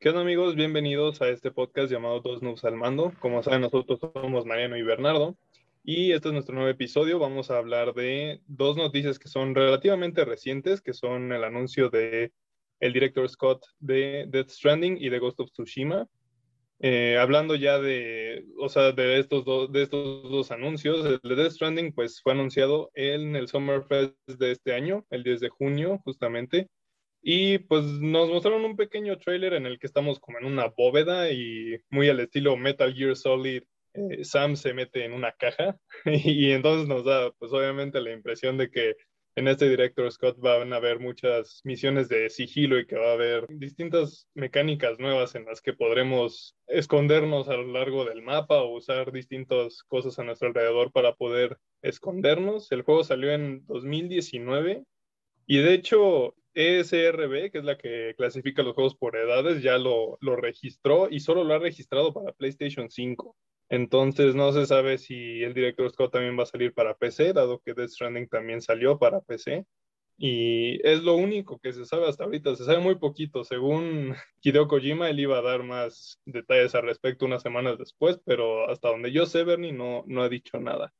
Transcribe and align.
¿Qué 0.00 0.10
onda 0.10 0.20
amigos? 0.20 0.54
Bienvenidos 0.54 1.20
a 1.22 1.28
este 1.28 1.50
podcast 1.50 1.90
llamado 1.90 2.20
Dos 2.20 2.40
Noobs 2.40 2.62
al 2.64 2.76
Mando. 2.76 3.12
Como 3.18 3.42
saben, 3.42 3.62
nosotros 3.62 3.98
somos 3.98 4.46
Mariano 4.46 4.76
y 4.76 4.82
Bernardo. 4.82 5.36
Y 5.82 6.12
este 6.12 6.28
es 6.28 6.34
nuestro 6.34 6.54
nuevo 6.54 6.70
episodio. 6.70 7.18
Vamos 7.18 7.50
a 7.50 7.58
hablar 7.58 7.94
de 7.94 8.40
dos 8.46 8.76
noticias 8.76 9.18
que 9.18 9.26
son 9.26 9.56
relativamente 9.56 10.24
recientes, 10.24 10.80
que 10.82 10.92
son 10.92 11.32
el 11.32 11.42
anuncio 11.42 11.90
de 11.90 12.30
el 12.78 12.92
director 12.92 13.28
Scott 13.28 13.66
de 13.80 14.26
Death 14.28 14.50
Stranding 14.50 14.98
y 15.00 15.08
de 15.08 15.18
Ghost 15.18 15.40
of 15.40 15.50
Tsushima. 15.50 16.06
Eh, 16.78 17.18
hablando 17.20 17.56
ya 17.56 17.80
de, 17.80 18.46
o 18.56 18.68
sea, 18.68 18.92
de 18.92 19.18
estos, 19.18 19.44
dos, 19.44 19.72
de 19.72 19.82
estos 19.82 20.30
dos 20.30 20.52
anuncios, 20.52 21.04
el 21.06 21.18
de 21.28 21.34
Death 21.34 21.54
Stranding 21.54 21.92
pues 21.92 22.22
fue 22.22 22.34
anunciado 22.34 22.92
en 22.94 23.34
el 23.34 23.48
Summer 23.48 23.82
Fest 23.82 24.14
de 24.28 24.52
este 24.52 24.74
año, 24.74 25.04
el 25.10 25.24
10 25.24 25.40
de 25.40 25.48
junio 25.48 25.98
justamente, 26.04 26.68
y 27.22 27.58
pues 27.58 27.84
nos 27.84 28.28
mostraron 28.28 28.64
un 28.64 28.76
pequeño 28.76 29.18
trailer 29.18 29.54
en 29.54 29.66
el 29.66 29.78
que 29.78 29.86
estamos 29.86 30.20
como 30.20 30.38
en 30.38 30.44
una 30.44 30.66
bóveda 30.68 31.30
y 31.30 31.76
muy 31.90 32.08
al 32.08 32.20
estilo 32.20 32.56
Metal 32.56 32.94
Gear 32.94 33.16
Solid, 33.16 33.62
eh, 33.94 34.24
Sam 34.24 34.56
se 34.56 34.74
mete 34.74 35.04
en 35.04 35.12
una 35.12 35.32
caja 35.32 35.76
y, 36.04 36.52
entonces 36.52 36.88
nos 36.88 37.04
da 37.04 37.32
pues 37.32 37.52
obviamente 37.52 38.00
la 38.00 38.12
impresión 38.12 38.56
de 38.56 38.70
que 38.70 38.96
en 39.34 39.46
este 39.46 39.68
director 39.68 40.10
Scott 40.10 40.38
van 40.40 40.72
a 40.72 40.76
haber 40.76 40.98
muchas 40.98 41.60
misiones 41.62 42.08
de 42.08 42.28
sigilo 42.28 42.78
y 42.78 42.86
que 42.86 42.96
va 42.96 43.10
a 43.10 43.12
haber 43.12 43.46
distintas 43.48 44.26
mecánicas 44.34 44.98
nuevas 44.98 45.36
en 45.36 45.44
las 45.44 45.60
que 45.60 45.74
podremos 45.74 46.56
escondernos 46.66 47.48
a 47.48 47.54
lo 47.54 47.72
largo 47.72 48.04
del 48.04 48.20
mapa 48.20 48.60
o 48.62 48.76
usar 48.76 49.12
distintas 49.12 49.84
cosas 49.84 50.18
a 50.18 50.24
nuestro 50.24 50.48
alrededor 50.48 50.90
para 50.90 51.14
poder 51.14 51.56
escondernos. 51.82 52.72
El 52.72 52.82
juego 52.82 53.04
salió 53.04 53.30
en 53.30 53.64
2019 53.66 54.82
y 55.46 55.58
de 55.58 55.72
hecho 55.72 56.34
ESRB, 56.58 57.52
que 57.52 57.58
es 57.58 57.64
la 57.64 57.78
que 57.78 58.14
clasifica 58.16 58.64
los 58.64 58.74
juegos 58.74 58.96
por 58.96 59.16
edades, 59.16 59.62
ya 59.62 59.78
lo, 59.78 60.18
lo 60.20 60.34
registró 60.34 61.08
y 61.08 61.20
solo 61.20 61.44
lo 61.44 61.54
ha 61.54 61.58
registrado 61.60 62.12
para 62.12 62.32
PlayStation 62.32 62.90
5. 62.90 63.36
Entonces 63.68 64.34
no 64.34 64.52
se 64.52 64.66
sabe 64.66 64.98
si 64.98 65.42
el 65.44 65.54
Director 65.54 65.88
Scott 65.90 66.12
también 66.12 66.36
va 66.38 66.42
a 66.42 66.46
salir 66.46 66.74
para 66.74 66.96
PC, 66.96 67.32
dado 67.32 67.60
que 67.60 67.74
Death 67.74 67.90
Stranding 67.90 68.28
también 68.28 68.60
salió 68.60 68.98
para 68.98 69.20
PC. 69.20 69.66
Y 70.16 70.84
es 70.84 71.04
lo 71.04 71.14
único 71.14 71.60
que 71.60 71.72
se 71.72 71.84
sabe 71.84 72.08
hasta 72.08 72.24
ahorita. 72.24 72.56
Se 72.56 72.64
sabe 72.64 72.80
muy 72.80 72.96
poquito. 72.96 73.44
Según 73.44 74.16
Hideo 74.42 74.66
Kojima, 74.66 75.10
él 75.10 75.20
iba 75.20 75.38
a 75.38 75.42
dar 75.42 75.62
más 75.62 76.20
detalles 76.24 76.74
al 76.74 76.82
respecto 76.82 77.24
unas 77.24 77.42
semanas 77.42 77.78
después, 77.78 78.20
pero 78.24 78.68
hasta 78.68 78.88
donde 78.88 79.12
yo 79.12 79.26
sé, 79.26 79.44
Bernie 79.44 79.72
no, 79.72 80.02
no 80.08 80.22
ha 80.22 80.28
dicho 80.28 80.58
nada. 80.58 80.92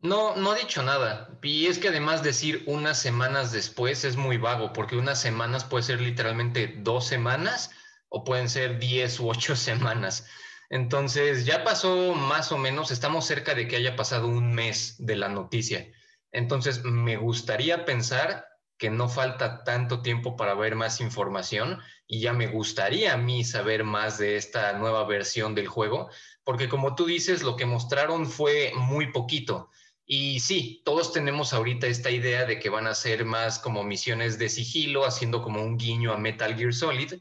No, 0.00 0.36
no 0.36 0.52
ha 0.52 0.54
dicho 0.54 0.82
nada. 0.82 1.38
Y 1.42 1.66
es 1.66 1.78
que 1.78 1.88
además 1.88 2.22
decir 2.22 2.62
unas 2.66 3.00
semanas 3.00 3.50
después 3.50 4.04
es 4.04 4.16
muy 4.16 4.36
vago, 4.36 4.72
porque 4.72 4.96
unas 4.96 5.20
semanas 5.20 5.64
puede 5.64 5.82
ser 5.84 6.00
literalmente 6.00 6.74
dos 6.78 7.06
semanas 7.06 7.70
o 8.08 8.22
pueden 8.24 8.48
ser 8.48 8.78
diez 8.78 9.18
u 9.18 9.28
ocho 9.28 9.56
semanas. 9.56 10.26
Entonces, 10.70 11.46
ya 11.46 11.64
pasó 11.64 12.14
más 12.14 12.52
o 12.52 12.58
menos, 12.58 12.90
estamos 12.90 13.26
cerca 13.26 13.54
de 13.54 13.66
que 13.66 13.76
haya 13.76 13.96
pasado 13.96 14.28
un 14.28 14.54
mes 14.54 14.96
de 14.98 15.16
la 15.16 15.28
noticia. 15.28 15.90
Entonces, 16.30 16.84
me 16.84 17.16
gustaría 17.16 17.84
pensar 17.84 18.46
que 18.76 18.90
no 18.90 19.08
falta 19.08 19.64
tanto 19.64 20.02
tiempo 20.02 20.36
para 20.36 20.54
ver 20.54 20.76
más 20.76 21.00
información 21.00 21.80
y 22.06 22.20
ya 22.20 22.32
me 22.32 22.46
gustaría 22.46 23.14
a 23.14 23.16
mí 23.16 23.42
saber 23.42 23.82
más 23.82 24.18
de 24.18 24.36
esta 24.36 24.72
nueva 24.74 25.04
versión 25.04 25.54
del 25.56 25.66
juego, 25.66 26.08
porque 26.44 26.68
como 26.68 26.94
tú 26.94 27.06
dices, 27.06 27.42
lo 27.42 27.56
que 27.56 27.66
mostraron 27.66 28.26
fue 28.26 28.72
muy 28.76 29.10
poquito. 29.10 29.70
Y 30.10 30.40
sí, 30.40 30.80
todos 30.86 31.12
tenemos 31.12 31.52
ahorita 31.52 31.86
esta 31.86 32.10
idea 32.10 32.46
de 32.46 32.58
que 32.58 32.70
van 32.70 32.86
a 32.86 32.94
ser 32.94 33.26
más 33.26 33.58
como 33.58 33.84
misiones 33.84 34.38
de 34.38 34.48
sigilo, 34.48 35.04
haciendo 35.04 35.42
como 35.42 35.62
un 35.62 35.76
guiño 35.76 36.14
a 36.14 36.16
Metal 36.16 36.56
Gear 36.56 36.72
Solid, 36.72 37.20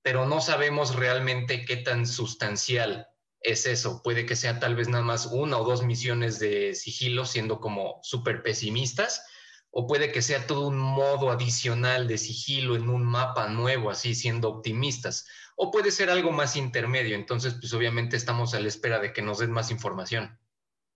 pero 0.00 0.24
no 0.24 0.40
sabemos 0.40 0.96
realmente 0.96 1.66
qué 1.66 1.76
tan 1.76 2.06
sustancial 2.06 3.06
es 3.42 3.66
eso. 3.66 4.00
Puede 4.02 4.24
que 4.24 4.34
sea 4.34 4.58
tal 4.58 4.76
vez 4.76 4.88
nada 4.88 5.04
más 5.04 5.26
una 5.26 5.58
o 5.58 5.64
dos 5.64 5.82
misiones 5.82 6.38
de 6.38 6.74
sigilo 6.74 7.26
siendo 7.26 7.60
como 7.60 8.00
súper 8.02 8.42
pesimistas, 8.42 9.26
o 9.70 9.86
puede 9.86 10.10
que 10.10 10.22
sea 10.22 10.46
todo 10.46 10.68
un 10.68 10.78
modo 10.78 11.30
adicional 11.30 12.08
de 12.08 12.16
sigilo 12.16 12.76
en 12.76 12.88
un 12.88 13.04
mapa 13.04 13.48
nuevo, 13.48 13.90
así 13.90 14.14
siendo 14.14 14.48
optimistas, 14.48 15.26
o 15.54 15.70
puede 15.70 15.90
ser 15.90 16.08
algo 16.08 16.32
más 16.32 16.56
intermedio. 16.56 17.14
Entonces, 17.14 17.52
pues 17.60 17.74
obviamente 17.74 18.16
estamos 18.16 18.54
a 18.54 18.60
la 18.60 18.68
espera 18.68 19.00
de 19.00 19.12
que 19.12 19.20
nos 19.20 19.38
den 19.38 19.50
más 19.50 19.70
información. 19.70 20.38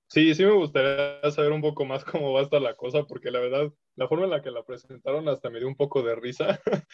Sí, 0.08 0.34
sí 0.34 0.44
me 0.44 0.52
gustaría 0.52 1.20
saber 1.32 1.52
un 1.52 1.60
poco 1.60 1.84
más 1.84 2.04
cómo 2.04 2.32
va 2.32 2.40
a 2.40 2.42
estar 2.44 2.62
la 2.62 2.74
cosa, 2.76 3.04
porque 3.04 3.30
la 3.30 3.40
verdad, 3.40 3.72
la 3.96 4.08
forma 4.08 4.24
en 4.24 4.30
la 4.30 4.42
que 4.42 4.50
la 4.52 4.64
presentaron 4.64 5.28
hasta 5.28 5.50
me 5.50 5.58
dio 5.58 5.66
un 5.68 5.76
poco 5.76 6.02
de 6.02 6.14
risa, 6.14 6.60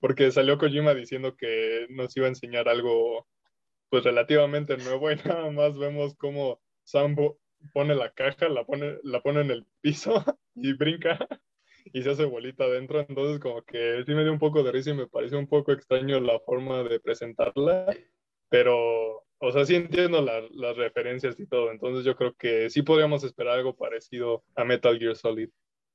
porque 0.00 0.32
salió 0.32 0.58
Kojima 0.58 0.94
diciendo 0.94 1.36
que 1.36 1.86
nos 1.90 2.16
iba 2.16 2.26
a 2.26 2.30
enseñar 2.30 2.68
algo 2.68 3.26
pues 3.88 4.04
relativamente 4.04 4.76
nuevo 4.78 5.10
y 5.12 5.16
nada 5.24 5.50
más 5.50 5.78
vemos 5.78 6.16
cómo 6.16 6.60
Sambo 6.84 7.38
pone 7.72 7.94
la 7.94 8.12
caja, 8.12 8.48
la 8.48 8.64
pone, 8.64 8.98
la 9.04 9.20
pone 9.22 9.42
en 9.42 9.50
el 9.50 9.66
piso 9.80 10.24
y 10.54 10.72
brinca 10.74 11.18
y 11.92 12.02
se 12.02 12.10
hace 12.10 12.24
bolita 12.24 12.64
adentro, 12.64 13.00
entonces 13.08 13.38
como 13.40 13.62
que 13.62 14.02
sí 14.04 14.12
me 14.12 14.22
dio 14.22 14.32
un 14.32 14.40
poco 14.40 14.64
de 14.64 14.72
risa 14.72 14.90
y 14.90 14.94
me 14.94 15.06
pareció 15.06 15.38
un 15.38 15.48
poco 15.48 15.72
extraño 15.72 16.18
la 16.20 16.40
forma 16.40 16.82
de 16.82 16.98
presentarla, 16.98 17.96
pero 18.48 19.25
o 19.38 19.52
sea, 19.52 19.64
sí 19.64 19.74
entiendo 19.74 20.22
las 20.22 20.76
referencias 20.76 21.38
y 21.38 21.46
todo, 21.46 21.70
entonces 21.70 22.04
yo 22.04 22.16
creo 22.16 22.34
que 22.34 22.70
sí 22.70 22.82
podríamos 22.82 23.24
esperar 23.24 23.54
algo 23.54 23.76
parecido 23.76 24.44
a 24.54 24.64
Metal 24.64 24.98
Gear 24.98 25.16
Solid. 25.16 25.48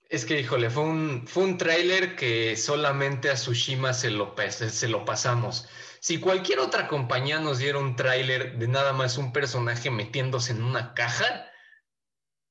Es 0.09 0.25
que, 0.25 0.39
híjole, 0.39 0.69
fue 0.69 0.83
un, 0.83 1.25
fue 1.25 1.43
un 1.43 1.57
tráiler 1.57 2.17
que 2.17 2.57
solamente 2.57 3.29
a 3.29 3.35
Tsushima 3.35 3.93
se 3.93 4.11
lo, 4.11 4.35
se 4.49 4.87
lo 4.89 5.05
pasamos. 5.05 5.69
Si 6.01 6.19
cualquier 6.19 6.59
otra 6.59 6.87
compañía 6.87 7.39
nos 7.39 7.59
diera 7.59 7.77
un 7.77 7.95
tráiler 7.95 8.57
de 8.57 8.67
nada 8.67 8.91
más 8.91 9.17
un 9.17 9.31
personaje 9.31 9.89
metiéndose 9.89 10.51
en 10.51 10.63
una 10.63 10.93
caja, 10.93 11.50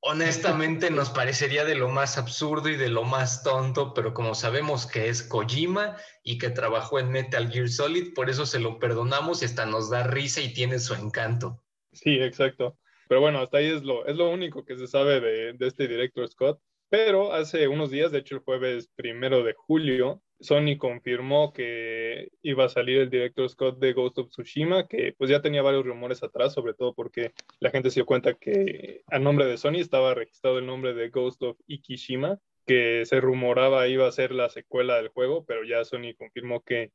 honestamente 0.01 0.91
nos 0.91 1.11
parecería 1.11 1.65
de 1.65 1.75
lo 1.75 1.89
más 1.89 2.19
absurdo 2.19 2.69
y 2.69 2.77
de 2.77 2.89
lo 2.89 3.05
más 3.05 3.43
tonto, 3.43 3.93
pero 3.95 4.15
como 4.15 4.35
sabemos 4.35 4.87
que 4.87 5.09
es 5.09 5.23
Kojima 5.23 5.97
y 6.23 6.39
que 6.39 6.51
trabajó 6.51 6.99
en 6.99 7.11
Metal 7.11 7.51
Gear 7.51 7.69
Solid, 7.69 8.15
por 8.15 8.31
eso 8.31 8.47
se 8.47 8.61
lo 8.61 8.79
perdonamos 8.79 9.43
y 9.43 9.45
hasta 9.45 9.67
nos 9.67 9.91
da 9.91 10.05
risa 10.05 10.41
y 10.41 10.53
tiene 10.53 10.79
su 10.79 10.95
encanto. 10.95 11.63
Sí, 11.93 12.19
exacto. 12.21 12.79
Pero 13.09 13.21
bueno, 13.21 13.41
hasta 13.41 13.59
ahí 13.59 13.67
es 13.67 13.83
lo, 13.83 14.07
es 14.07 14.17
lo 14.17 14.31
único 14.31 14.65
que 14.65 14.77
se 14.77 14.87
sabe 14.87 15.21
de, 15.21 15.53
de 15.53 15.67
este 15.67 15.89
director 15.89 16.27
Scott. 16.29 16.61
Pero 16.89 17.33
hace 17.33 17.69
unos 17.69 17.91
días, 17.91 18.11
de 18.11 18.19
hecho 18.19 18.37
el 18.37 18.43
jueves 18.43 18.89
primero 18.97 19.45
de 19.45 19.55
julio, 19.55 20.23
Sony 20.41 20.79
confirmó 20.79 21.53
que 21.53 22.31
iba 22.43 22.65
a 22.65 22.69
salir 22.69 22.99
el 22.99 23.11
director 23.11 23.49
Scott 23.49 23.79
de 23.79 23.93
Ghost 23.93 24.19
of 24.19 24.31
Tsushima, 24.31 24.89
que 24.89 25.15
pues 25.17 25.31
ya 25.31 25.43
tenía 25.43 25.63
varios 25.63 25.85
rumores 25.85 26.23
atrás, 26.23 26.55
sobre 26.55 26.75
todo 26.75 26.95
porque 26.95 27.33
la 27.59 27.71
gente 27.71 27.91
se 27.91 27.97
dio 27.97 28.07
cuenta 28.07 28.35
que 28.35 29.03
a 29.09 29.19
nombre 29.19 29.47
de 29.47 29.59
Sony 29.59 29.77
estaba 29.77 30.15
registrado 30.15 30.59
el 30.59 30.67
nombre 30.67 30.95
de 30.95 31.11
Ghost 31.11 31.43
of 31.43 31.59
Ikishima, 31.67 32.39
que 32.67 33.05
se 33.05 33.21
rumoraba 33.21 33.89
iba 33.89 34.07
a 34.09 34.13
ser 34.13 34.33
la 34.33 34.49
secuela 34.49 34.97
del 34.97 35.09
juego, 35.09 35.45
pero 35.45 35.65
ya 35.65 35.85
Sony 35.85 36.15
confirmó 36.17 36.63
que 36.63 36.91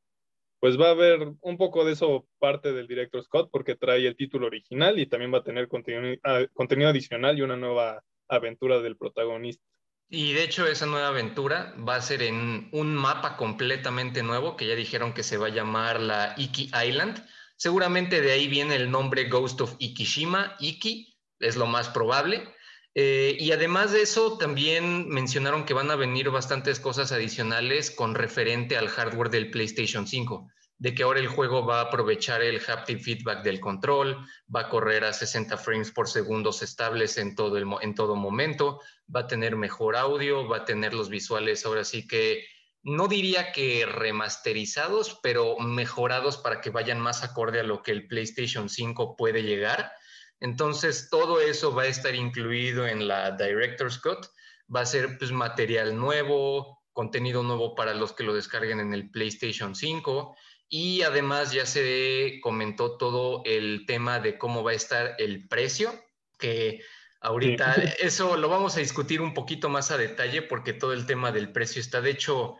pues 0.59 0.79
va 0.79 0.87
a 0.87 0.91
haber 0.91 1.19
un 1.41 1.57
poco 1.57 1.85
de 1.85 1.93
eso 1.93 2.27
parte 2.39 2.73
del 2.73 2.87
director 2.87 3.21
Scott 3.23 3.49
porque 3.51 3.75
trae 3.75 4.07
el 4.07 4.15
título 4.15 4.47
original 4.47 4.97
y 4.99 5.05
también 5.05 5.31
va 5.33 5.39
a 5.39 5.43
tener 5.43 5.67
contenido, 5.67 6.17
ah, 6.23 6.45
contenido 6.53 6.89
adicional 6.89 7.37
y 7.37 7.41
una 7.41 7.57
nueva 7.57 8.03
aventura 8.27 8.81
del 8.81 8.97
protagonista. 8.97 9.63
Y 10.09 10.33
de 10.33 10.43
hecho 10.43 10.67
esa 10.67 10.85
nueva 10.85 11.07
aventura 11.07 11.73
va 11.77 11.95
a 11.95 12.01
ser 12.01 12.21
en 12.21 12.69
un 12.71 12.93
mapa 12.93 13.37
completamente 13.37 14.21
nuevo 14.23 14.55
que 14.55 14.67
ya 14.67 14.75
dijeron 14.75 15.13
que 15.13 15.23
se 15.23 15.37
va 15.37 15.47
a 15.47 15.51
llamar 15.51 15.99
la 15.99 16.35
Iki 16.37 16.71
Island. 16.87 17.25
Seguramente 17.57 18.21
de 18.21 18.31
ahí 18.31 18.47
viene 18.47 18.75
el 18.75 18.91
nombre 18.91 19.29
Ghost 19.29 19.61
of 19.61 19.75
Ikishima. 19.79 20.55
Iki 20.59 21.17
es 21.39 21.55
lo 21.55 21.65
más 21.65 21.89
probable. 21.89 22.47
Eh, 22.93 23.35
y 23.39 23.51
además 23.51 23.91
de 23.91 24.03
eso, 24.03 24.37
también 24.37 25.09
mencionaron 25.09 25.65
que 25.65 25.73
van 25.73 25.91
a 25.91 25.97
venir 25.97 26.29
bastantes 26.29 26.79
cosas 26.79 27.11
adicionales 27.11 27.91
con 27.91 28.15
referente 28.15 28.77
al 28.77 28.87
hardware 28.87 29.29
del 29.29 29.51
PlayStation 29.51 30.07
5 30.07 30.49
de 30.77 30.93
que 30.93 31.03
ahora 31.03 31.19
el 31.19 31.27
juego 31.27 31.65
va 31.65 31.79
a 31.79 31.83
aprovechar 31.83 32.41
el 32.41 32.61
haptic 32.65 32.99
feedback 32.99 33.43
del 33.43 33.59
control, 33.59 34.17
va 34.53 34.61
a 34.61 34.69
correr 34.69 35.05
a 35.05 35.13
60 35.13 35.57
frames 35.57 35.91
por 35.91 36.09
segundo 36.09 36.49
estables 36.49 37.17
en 37.17 37.35
todo, 37.35 37.57
el, 37.57 37.65
en 37.81 37.95
todo 37.95 38.15
momento, 38.15 38.81
va 39.13 39.21
a 39.21 39.27
tener 39.27 39.55
mejor 39.55 39.95
audio, 39.95 40.47
va 40.47 40.57
a 40.57 40.65
tener 40.65 40.93
los 40.93 41.09
visuales 41.09 41.65
ahora 41.65 41.83
sí 41.83 42.07
que 42.07 42.45
no 42.85 43.07
diría 43.07 43.51
que 43.51 43.85
remasterizados, 43.87 45.19
pero 45.23 45.57
mejorados 45.57 46.37
para 46.37 46.61
que 46.61 46.69
vayan 46.69 46.99
más 46.99 47.23
acorde 47.23 47.59
a 47.59 47.63
lo 47.63 47.81
que 47.81 47.91
el 47.91 48.07
PlayStation 48.07 48.69
5 48.69 49.15
puede 49.17 49.41
llegar. 49.41 49.91
Entonces, 50.39 51.09
todo 51.09 51.41
eso 51.41 51.73
va 51.73 51.83
a 51.83 51.87
estar 51.87 52.13
incluido 52.13 52.85
en 52.85 53.07
la 53.07 53.31
Director's 53.31 53.97
Cut. 53.97 54.27
Va 54.73 54.81
a 54.81 54.85
ser 54.85 55.17
pues, 55.17 55.31
material 55.31 55.97
nuevo, 55.97 56.83
contenido 56.93 57.41
nuevo 57.41 57.73
para 57.73 57.95
los 57.95 58.13
que 58.13 58.23
lo 58.23 58.35
descarguen 58.35 58.79
en 58.79 58.93
el 58.93 59.09
PlayStation 59.09 59.73
5. 59.73 60.35
Y 60.67 61.03
además 61.03 61.51
ya 61.51 61.65
se 61.65 62.39
comentó 62.41 62.97
todo 62.97 63.43
el 63.45 63.85
tema 63.85 64.19
de 64.19 64.37
cómo 64.37 64.63
va 64.63 64.71
a 64.71 64.75
estar 64.75 65.15
el 65.19 65.47
precio, 65.47 65.93
que 66.37 66.81
ahorita 67.21 67.73
eso 67.99 68.37
lo 68.37 68.49
vamos 68.49 68.75
a 68.75 68.79
discutir 68.79 69.21
un 69.21 69.33
poquito 69.33 69.69
más 69.69 69.91
a 69.91 69.97
detalle 69.97 70.41
porque 70.41 70.73
todo 70.73 70.93
el 70.93 71.05
tema 71.05 71.31
del 71.31 71.51
precio 71.51 71.81
está 71.81 72.01
de 72.01 72.11
hecho 72.11 72.57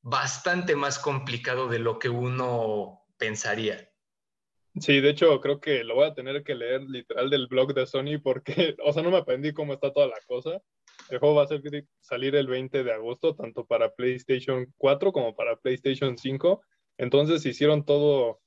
bastante 0.00 0.76
más 0.76 0.98
complicado 0.98 1.68
de 1.68 1.78
lo 1.78 1.98
que 1.98 2.08
uno 2.08 3.04
pensaría. 3.16 3.88
Sí, 4.80 5.00
de 5.00 5.10
hecho 5.10 5.40
creo 5.40 5.60
que 5.60 5.84
lo 5.84 5.94
voy 5.94 6.06
a 6.06 6.14
tener 6.14 6.42
que 6.42 6.54
leer 6.54 6.82
literal 6.82 7.28
del 7.28 7.46
blog 7.46 7.74
de 7.74 7.86
Sony 7.86 8.18
porque, 8.22 8.74
o 8.84 8.92
sea, 8.92 9.02
no 9.02 9.10
me 9.10 9.18
aprendí 9.18 9.52
cómo 9.52 9.74
está 9.74 9.92
toda 9.92 10.06
la 10.06 10.18
cosa. 10.26 10.62
El 11.10 11.18
juego 11.18 11.34
va 11.34 11.44
a 11.44 11.48
salir 12.00 12.34
el 12.34 12.46
20 12.46 12.84
de 12.84 12.92
agosto, 12.92 13.34
tanto 13.34 13.66
para 13.66 13.92
PlayStation 13.92 14.72
4 14.78 15.12
como 15.12 15.34
para 15.34 15.56
PlayStation 15.56 16.16
5. 16.16 16.62
Entonces 16.98 17.44
hicieron 17.46 17.84
todo 17.84 18.40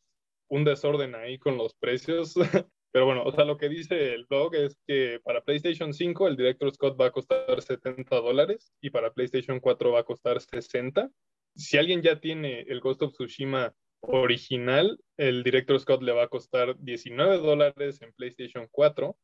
un 0.50 0.64
desorden 0.64 1.16
ahí 1.16 1.38
con 1.40 1.58
los 1.58 1.74
precios. 1.76 2.36
Pero 2.92 3.06
bueno, 3.06 3.24
o 3.24 3.32
sea, 3.34 3.44
lo 3.44 3.58
que 3.58 3.68
dice 3.68 4.14
el 4.14 4.26
blog 4.26 4.56
es 4.56 4.78
que 4.88 5.20
para 5.24 5.44
PlayStation 5.44 5.94
5 5.94 6.30
el 6.30 6.38
Director 6.38 6.74
Scott 6.74 7.00
va 7.00 7.08
a 7.08 7.12
costar 7.12 7.62
70 7.62 8.16
dólares 8.22 8.72
y 8.80 8.90
para 8.90 9.12
PlayStation 9.12 9.60
4 9.60 9.92
va 9.92 10.00
a 10.00 10.06
costar 10.06 10.40
60. 10.40 11.12
Si 11.56 11.78
alguien 11.78 12.02
ya 12.02 12.22
tiene 12.22 12.62
el 12.62 12.80
Ghost 12.80 13.02
of 13.02 13.12
Tsushima 13.12 13.74
original, 14.00 14.98
el 15.18 15.44
Director 15.44 15.80
Scott 15.80 16.04
le 16.04 16.14
va 16.14 16.24
a 16.24 16.28
costar 16.30 16.78
19 16.80 17.38
dólares 17.40 18.02
en 18.02 18.14
PlayStation 18.14 18.68
4. 18.72 19.18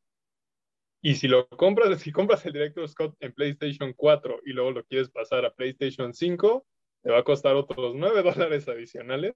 Y 1.04 1.14
si 1.14 1.28
lo 1.28 1.48
compras, 1.48 1.98
si 2.02 2.12
compras 2.12 2.44
el 2.44 2.52
Director 2.52 2.86
Scott 2.88 3.16
en 3.20 3.32
PlayStation 3.32 3.94
4 3.94 4.40
y 4.44 4.52
luego 4.52 4.72
lo 4.72 4.84
quieres 4.84 5.08
pasar 5.08 5.46
a 5.46 5.54
PlayStation 5.54 6.12
5, 6.12 6.66
te 7.02 7.10
va 7.10 7.18
a 7.18 7.24
costar 7.24 7.56
otros 7.56 7.94
9 7.94 8.22
dólares 8.34 8.68
adicionales. 8.68 9.34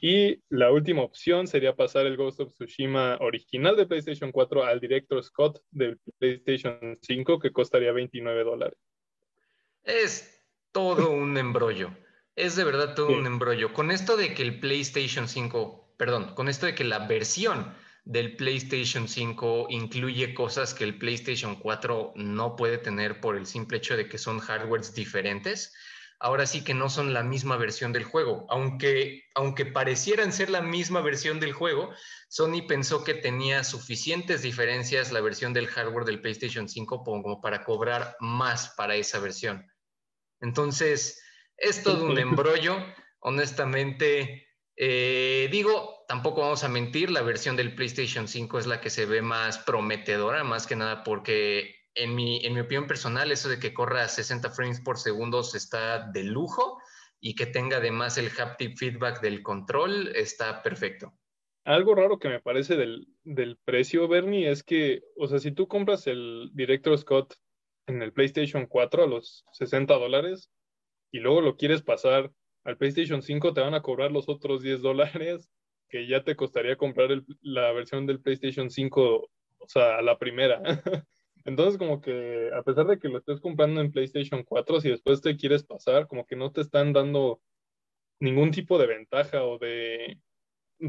Y 0.00 0.42
la 0.48 0.72
última 0.72 1.02
opción 1.02 1.46
sería 1.46 1.76
pasar 1.76 2.06
el 2.06 2.16
Ghost 2.16 2.40
of 2.40 2.52
Tsushima 2.52 3.16
original 3.20 3.76
de 3.76 3.86
PlayStation 3.86 4.32
4 4.32 4.64
al 4.64 4.80
Director 4.80 5.22
Scott 5.22 5.60
del 5.70 5.98
PlayStation 6.18 6.98
5, 7.00 7.38
que 7.38 7.52
costaría 7.52 7.92
29 7.92 8.44
dólares. 8.44 8.78
Es 9.84 10.44
todo 10.72 11.10
un 11.10 11.38
embrollo. 11.38 11.96
Es 12.34 12.56
de 12.56 12.64
verdad 12.64 12.94
todo 12.94 13.16
un 13.16 13.26
embrollo. 13.26 13.72
Con 13.72 13.92
esto 13.92 14.16
de 14.16 14.34
que 14.34 14.42
el 14.42 14.58
PlayStation 14.58 15.28
5, 15.28 15.94
perdón, 15.96 16.34
con 16.34 16.48
esto 16.48 16.66
de 16.66 16.74
que 16.74 16.82
la 16.82 17.06
versión 17.06 17.72
del 18.04 18.36
PlayStation 18.36 19.08
5 19.08 19.68
incluye 19.70 20.34
cosas 20.34 20.74
que 20.74 20.84
el 20.84 20.98
PlayStation 20.98 21.56
4 21.56 22.12
no 22.16 22.56
puede 22.56 22.78
tener 22.78 23.20
por 23.20 23.36
el 23.36 23.46
simple 23.46 23.78
hecho 23.78 23.96
de 23.96 24.08
que 24.08 24.18
son 24.18 24.40
hardwares 24.40 24.94
diferentes, 24.94 25.72
ahora 26.20 26.46
sí 26.46 26.64
que 26.64 26.74
no 26.74 26.88
son 26.88 27.12
la 27.12 27.22
misma 27.22 27.56
versión 27.56 27.92
del 27.92 28.04
juego. 28.04 28.46
Aunque, 28.48 29.24
aunque 29.34 29.66
parecieran 29.66 30.32
ser 30.32 30.50
la 30.50 30.62
misma 30.62 31.00
versión 31.00 31.40
del 31.40 31.52
juego, 31.52 31.92
Sony 32.28 32.66
pensó 32.66 33.04
que 33.04 33.14
tenía 33.14 33.64
suficientes 33.64 34.42
diferencias 34.42 35.12
la 35.12 35.20
versión 35.20 35.52
del 35.52 35.66
hardware 35.66 36.04
del 36.04 36.20
PlayStation 36.20 36.68
5 36.68 37.02
como 37.04 37.40
para 37.40 37.64
cobrar 37.64 38.16
más 38.20 38.74
para 38.76 38.96
esa 38.96 39.18
versión. 39.18 39.66
Entonces, 40.40 41.22
es 41.56 41.82
todo 41.82 42.04
un 42.04 42.18
embrollo, 42.18 42.76
honestamente. 43.20 44.48
Eh, 44.76 45.48
digo, 45.50 46.04
tampoco 46.08 46.40
vamos 46.40 46.64
a 46.64 46.68
mentir, 46.68 47.10
la 47.10 47.22
versión 47.22 47.56
del 47.56 47.74
PlayStation 47.74 48.28
5 48.28 48.58
es 48.58 48.66
la 48.66 48.80
que 48.80 48.90
se 48.90 49.06
ve 49.06 49.22
más 49.22 49.58
prometedora, 49.58 50.42
más 50.44 50.66
que 50.66 50.76
nada 50.76 51.04
porque 51.04 51.83
en 51.94 52.14
mi, 52.14 52.44
en 52.44 52.58
opinión 52.58 52.86
personal, 52.86 53.30
eso 53.32 53.48
de 53.48 53.58
que 53.58 53.74
corra 53.74 54.04
a 54.04 54.08
60 54.08 54.50
frames 54.50 54.80
por 54.80 54.98
segundo 54.98 55.40
está 55.40 56.10
de 56.10 56.24
lujo 56.24 56.80
y 57.20 57.34
que 57.34 57.46
tenga 57.46 57.78
además 57.78 58.18
el 58.18 58.30
haptic 58.36 58.76
feedback 58.76 59.20
del 59.20 59.42
control 59.42 60.08
está 60.14 60.62
perfecto. 60.62 61.14
Algo 61.64 61.94
raro 61.94 62.18
que 62.18 62.28
me 62.28 62.40
parece 62.40 62.76
del, 62.76 63.08
del 63.22 63.56
precio, 63.64 64.06
Bernie, 64.06 64.50
es 64.50 64.62
que, 64.62 65.02
o 65.16 65.26
sea, 65.26 65.38
si 65.38 65.52
tú 65.52 65.66
compras 65.66 66.06
el 66.06 66.50
Director 66.52 66.98
Scott 66.98 67.34
en 67.86 68.02
el 68.02 68.12
PlayStation 68.12 68.66
4 68.66 69.04
a 69.04 69.06
los 69.06 69.44
60 69.52 69.94
dólares, 69.94 70.50
y 71.10 71.20
luego 71.20 71.40
lo 71.40 71.56
quieres 71.56 71.80
pasar 71.82 72.32
al 72.64 72.76
PlayStation 72.76 73.22
5, 73.22 73.54
te 73.54 73.60
van 73.60 73.74
a 73.74 73.82
cobrar 73.82 74.10
los 74.10 74.28
otros 74.28 74.62
10 74.62 74.82
dólares 74.82 75.48
que 75.88 76.08
ya 76.08 76.24
te 76.24 76.34
costaría 76.34 76.76
comprar 76.76 77.22
la 77.40 77.70
versión 77.72 78.04
del 78.04 78.20
PlayStation 78.20 78.68
5, 78.68 79.30
o 79.58 79.68
sea, 79.68 79.98
a 79.98 80.02
la 80.02 80.18
primera. 80.18 80.60
Entonces, 81.44 81.78
como 81.78 82.00
que 82.00 82.50
a 82.54 82.62
pesar 82.62 82.86
de 82.86 82.98
que 82.98 83.08
lo 83.08 83.18
estés 83.18 83.40
comprando 83.40 83.80
en 83.80 83.92
PlayStation 83.92 84.42
4, 84.44 84.80
si 84.80 84.88
después 84.88 85.20
te 85.20 85.36
quieres 85.36 85.62
pasar, 85.64 86.06
como 86.06 86.26
que 86.26 86.36
no 86.36 86.52
te 86.52 86.62
están 86.62 86.92
dando 86.92 87.40
ningún 88.18 88.50
tipo 88.50 88.78
de 88.78 88.86
ventaja 88.86 89.44
o 89.44 89.58
de, 89.58 90.18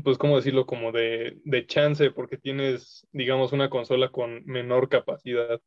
pues, 0.04 0.18
¿cómo 0.18 0.38
decirlo? 0.38 0.66
Como 0.66 0.92
de, 0.92 1.38
de 1.44 1.66
chance, 1.66 2.12
porque 2.12 2.38
tienes, 2.38 3.06
digamos, 3.12 3.52
una 3.52 3.70
consola 3.70 4.10
con 4.10 4.46
menor 4.46 4.88
capacidad. 4.88 5.60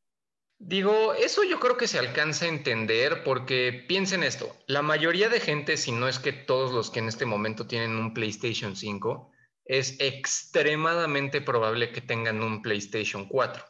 Digo, 0.60 1.14
eso 1.14 1.44
yo 1.44 1.60
creo 1.60 1.76
que 1.76 1.86
se 1.86 2.00
alcanza 2.00 2.46
a 2.46 2.48
entender 2.48 3.22
porque 3.24 3.84
piensen 3.86 4.24
esto, 4.24 4.56
la 4.66 4.82
mayoría 4.82 5.28
de 5.28 5.38
gente, 5.38 5.76
si 5.76 5.92
no 5.92 6.08
es 6.08 6.18
que 6.18 6.32
todos 6.32 6.72
los 6.72 6.90
que 6.90 6.98
en 6.98 7.06
este 7.06 7.26
momento 7.26 7.68
tienen 7.68 7.92
un 7.92 8.12
PlayStation 8.12 8.74
5, 8.74 9.30
es 9.66 10.00
extremadamente 10.00 11.40
probable 11.40 11.92
que 11.92 12.00
tengan 12.00 12.42
un 12.42 12.60
PlayStation 12.62 13.28
4. 13.28 13.62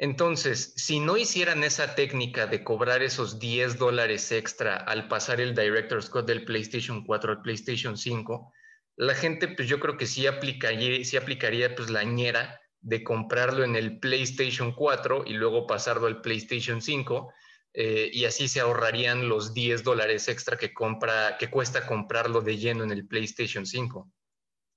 Entonces, 0.00 0.74
si 0.76 1.00
no 1.00 1.16
hicieran 1.16 1.64
esa 1.64 1.96
técnica 1.96 2.46
de 2.46 2.62
cobrar 2.62 3.02
esos 3.02 3.40
10 3.40 3.78
dólares 3.78 4.30
extra 4.30 4.76
al 4.76 5.08
pasar 5.08 5.40
el 5.40 5.56
Director's 5.56 6.06
Scott 6.06 6.26
del 6.26 6.44
PlayStation 6.44 7.04
4 7.04 7.32
al 7.32 7.42
PlayStation 7.42 7.98
5, 7.98 8.52
la 8.96 9.14
gente, 9.14 9.48
pues 9.48 9.68
yo 9.68 9.80
creo 9.80 9.96
que 9.96 10.06
sí 10.06 10.28
aplicaría, 10.28 11.04
sí 11.04 11.16
aplicaría 11.16 11.74
pues 11.74 11.90
la 11.90 12.04
ñera 12.04 12.60
de 12.80 13.02
comprarlo 13.02 13.64
en 13.64 13.74
el 13.74 13.98
PlayStation 13.98 14.72
4 14.72 15.24
y 15.26 15.32
luego 15.32 15.66
pasarlo 15.66 16.06
al 16.06 16.20
PlayStation 16.20 16.80
5 16.80 17.32
eh, 17.74 18.08
y 18.12 18.24
así 18.24 18.46
se 18.46 18.60
ahorrarían 18.60 19.28
los 19.28 19.52
10 19.52 19.82
dólares 19.82 20.28
extra 20.28 20.56
que, 20.56 20.72
compra, 20.72 21.36
que 21.38 21.50
cuesta 21.50 21.86
comprarlo 21.86 22.40
de 22.40 22.56
lleno 22.56 22.84
en 22.84 22.92
el 22.92 23.06
PlayStation 23.08 23.66
5. 23.66 24.08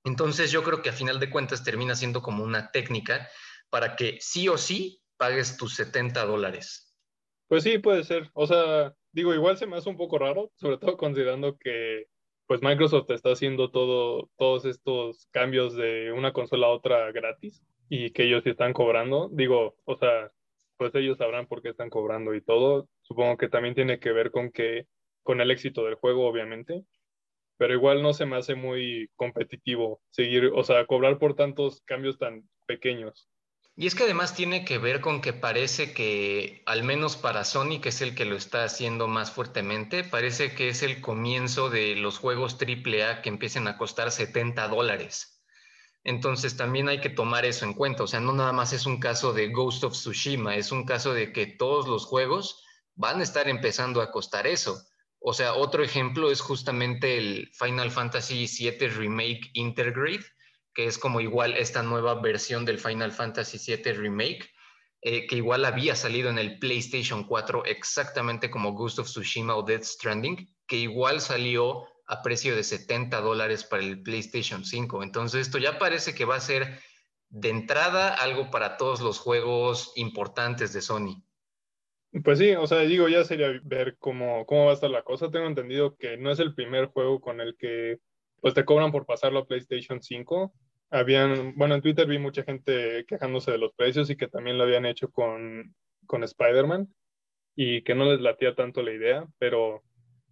Entonces 0.04 0.50
yo 0.50 0.64
creo 0.64 0.82
que 0.82 0.90
a 0.90 0.92
final 0.92 1.20
de 1.20 1.30
cuentas 1.30 1.62
termina 1.62 1.94
siendo 1.94 2.22
como 2.22 2.42
una 2.42 2.72
técnica 2.72 3.28
para 3.70 3.94
que 3.94 4.18
sí 4.20 4.48
o 4.48 4.58
sí 4.58 5.01
pagues 5.22 5.56
tus 5.56 5.76
70 5.76 6.24
dólares. 6.24 6.92
Pues 7.46 7.62
sí, 7.62 7.78
puede 7.78 8.02
ser. 8.02 8.28
O 8.34 8.48
sea, 8.48 8.92
digo, 9.12 9.32
igual 9.32 9.56
se 9.56 9.68
me 9.68 9.76
hace 9.76 9.88
un 9.88 9.96
poco 9.96 10.18
raro, 10.18 10.50
sobre 10.56 10.78
todo 10.78 10.96
considerando 10.96 11.56
que 11.58 12.08
pues 12.48 12.60
Microsoft 12.60 13.08
está 13.08 13.30
haciendo 13.30 13.70
todo, 13.70 14.30
todos 14.36 14.64
estos 14.64 15.28
cambios 15.30 15.76
de 15.76 16.10
una 16.10 16.32
consola 16.32 16.66
a 16.66 16.70
otra 16.70 17.12
gratis 17.12 17.62
y 17.88 18.10
que 18.10 18.24
ellos 18.24 18.44
están 18.46 18.72
cobrando. 18.72 19.28
Digo, 19.30 19.76
o 19.84 19.96
sea, 19.96 20.32
pues 20.76 20.92
ellos 20.96 21.18
sabrán 21.18 21.46
por 21.46 21.62
qué 21.62 21.68
están 21.68 21.88
cobrando 21.88 22.34
y 22.34 22.40
todo. 22.40 22.88
Supongo 23.02 23.36
que 23.36 23.48
también 23.48 23.76
tiene 23.76 24.00
que 24.00 24.10
ver 24.10 24.32
con 24.32 24.50
que 24.50 24.88
con 25.22 25.40
el 25.40 25.52
éxito 25.52 25.84
del 25.84 25.94
juego, 25.94 26.26
obviamente. 26.26 26.84
Pero 27.58 27.74
igual 27.74 28.02
no 28.02 28.12
se 28.12 28.26
me 28.26 28.38
hace 28.38 28.56
muy 28.56 29.08
competitivo 29.14 30.02
seguir, 30.10 30.46
o 30.52 30.64
sea, 30.64 30.84
cobrar 30.86 31.20
por 31.20 31.36
tantos 31.36 31.80
cambios 31.82 32.18
tan 32.18 32.42
pequeños. 32.66 33.28
Y 33.74 33.86
es 33.86 33.94
que 33.94 34.04
además 34.04 34.34
tiene 34.34 34.66
que 34.66 34.76
ver 34.76 35.00
con 35.00 35.22
que 35.22 35.32
parece 35.32 35.94
que, 35.94 36.62
al 36.66 36.84
menos 36.84 37.16
para 37.16 37.44
Sony, 37.44 37.80
que 37.80 37.88
es 37.88 38.02
el 38.02 38.14
que 38.14 38.26
lo 38.26 38.36
está 38.36 38.64
haciendo 38.64 39.08
más 39.08 39.30
fuertemente, 39.30 40.04
parece 40.04 40.54
que 40.54 40.68
es 40.68 40.82
el 40.82 41.00
comienzo 41.00 41.70
de 41.70 41.96
los 41.96 42.18
juegos 42.18 42.58
AAA 42.60 43.22
que 43.22 43.30
empiecen 43.30 43.66
a 43.68 43.78
costar 43.78 44.10
70 44.10 44.68
dólares. 44.68 45.42
Entonces 46.04 46.56
también 46.56 46.88
hay 46.88 47.00
que 47.00 47.10
tomar 47.10 47.46
eso 47.46 47.64
en 47.64 47.74
cuenta. 47.74 48.02
O 48.02 48.06
sea, 48.06 48.20
no 48.20 48.32
nada 48.32 48.52
más 48.52 48.74
es 48.74 48.84
un 48.84 49.00
caso 49.00 49.32
de 49.32 49.48
Ghost 49.48 49.84
of 49.84 49.94
Tsushima, 49.94 50.56
es 50.56 50.70
un 50.70 50.84
caso 50.84 51.14
de 51.14 51.32
que 51.32 51.46
todos 51.46 51.88
los 51.88 52.04
juegos 52.04 52.62
van 52.94 53.20
a 53.20 53.22
estar 53.22 53.48
empezando 53.48 54.02
a 54.02 54.10
costar 54.10 54.46
eso. 54.46 54.82
O 55.18 55.32
sea, 55.32 55.54
otro 55.54 55.82
ejemplo 55.84 56.30
es 56.30 56.40
justamente 56.40 57.16
el 57.16 57.50
Final 57.54 57.90
Fantasy 57.90 58.46
VII 58.46 58.88
Remake 58.88 59.50
Intergrade, 59.54 60.24
que 60.74 60.86
es 60.86 60.98
como 60.98 61.20
igual 61.20 61.56
esta 61.56 61.82
nueva 61.82 62.20
versión 62.20 62.64
del 62.64 62.78
Final 62.78 63.12
Fantasy 63.12 63.58
VII 63.58 63.92
Remake, 63.92 64.50
eh, 65.02 65.26
que 65.26 65.36
igual 65.36 65.64
había 65.64 65.96
salido 65.96 66.30
en 66.30 66.38
el 66.38 66.58
PlayStation 66.58 67.24
4 67.24 67.64
exactamente 67.64 68.50
como 68.50 68.72
Ghost 68.72 69.00
of 69.00 69.08
Tsushima 69.08 69.56
o 69.56 69.62
Death 69.62 69.82
Stranding, 69.82 70.48
que 70.66 70.76
igual 70.76 71.20
salió 71.20 71.86
a 72.06 72.22
precio 72.22 72.54
de 72.54 72.62
70 72.62 73.20
dólares 73.20 73.64
para 73.64 73.82
el 73.82 74.02
PlayStation 74.02 74.64
5. 74.64 75.02
Entonces 75.02 75.46
esto 75.46 75.58
ya 75.58 75.78
parece 75.78 76.14
que 76.14 76.24
va 76.24 76.36
a 76.36 76.40
ser 76.40 76.78
de 77.30 77.48
entrada 77.48 78.14
algo 78.14 78.50
para 78.50 78.76
todos 78.76 79.00
los 79.00 79.18
juegos 79.18 79.92
importantes 79.96 80.72
de 80.72 80.82
Sony. 80.82 81.24
Pues 82.22 82.38
sí, 82.38 82.52
o 82.52 82.66
sea, 82.66 82.80
digo, 82.80 83.08
ya 83.08 83.24
sería 83.24 83.58
ver 83.64 83.96
cómo, 83.98 84.44
cómo 84.44 84.66
va 84.66 84.72
a 84.72 84.74
estar 84.74 84.90
la 84.90 85.02
cosa. 85.02 85.30
Tengo 85.30 85.46
entendido 85.46 85.96
que 85.96 86.18
no 86.18 86.30
es 86.30 86.38
el 86.40 86.54
primer 86.54 86.86
juego 86.86 87.20
con 87.20 87.40
el 87.40 87.56
que 87.56 87.98
pues 88.40 88.52
te 88.52 88.64
cobran 88.64 88.92
por 88.92 89.06
pasarlo 89.06 89.38
a 89.40 89.46
PlayStation 89.46 90.02
5. 90.02 90.52
Habían, 90.92 91.54
bueno, 91.56 91.74
en 91.74 91.82
Twitter 91.82 92.06
vi 92.06 92.18
mucha 92.18 92.44
gente 92.44 93.04
quejándose 93.06 93.50
de 93.50 93.58
los 93.58 93.72
precios 93.72 94.10
y 94.10 94.16
que 94.16 94.28
también 94.28 94.58
lo 94.58 94.64
habían 94.64 94.86
hecho 94.86 95.10
con, 95.10 95.74
con 96.06 96.22
Spider-Man 96.22 96.86
y 97.56 97.82
que 97.82 97.94
no 97.94 98.04
les 98.04 98.20
latía 98.20 98.54
tanto 98.54 98.82
la 98.82 98.92
idea, 98.92 99.26
pero, 99.38 99.82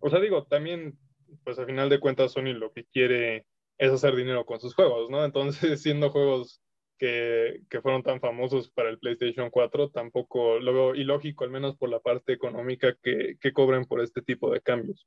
o 0.01 0.11
sea, 0.11 0.21
digo, 0.21 0.45
también 0.45 0.99
pues 1.45 1.59
al 1.59 1.67
final 1.67 1.89
de 1.89 2.01
cuentas 2.01 2.33
Sony 2.33 2.53
lo 2.53 2.73
que 2.73 2.85
quiere 2.85 3.47
es 3.79 3.91
hacer 3.91 4.15
dinero 4.15 4.45
con 4.45 4.61
sus 4.61 4.75
juegos, 4.75 5.11
¿no? 5.11 5.25
Entonces, 5.25 5.81
siendo 5.83 6.11
juegos 6.11 6.61
que, 6.99 7.63
que, 7.71 7.81
fueron 7.81 8.03
tan 8.03 8.21
famosos 8.21 8.71
para 8.71 8.91
el 8.91 8.99
PlayStation 8.99 9.51
4, 9.51 9.91
tampoco 9.91 10.59
lo 10.59 10.73
veo 10.73 10.95
ilógico, 10.95 11.45
al 11.45 11.51
menos 11.51 11.77
por 11.77 11.89
la 11.89 12.01
parte 12.01 12.35
económica 12.35 12.95
que, 13.03 13.37
que 13.41 13.53
cobren 13.53 13.87
por 13.87 14.03
este 14.03 14.21
tipo 14.21 14.51
de 14.53 14.61
cambios. 14.61 15.07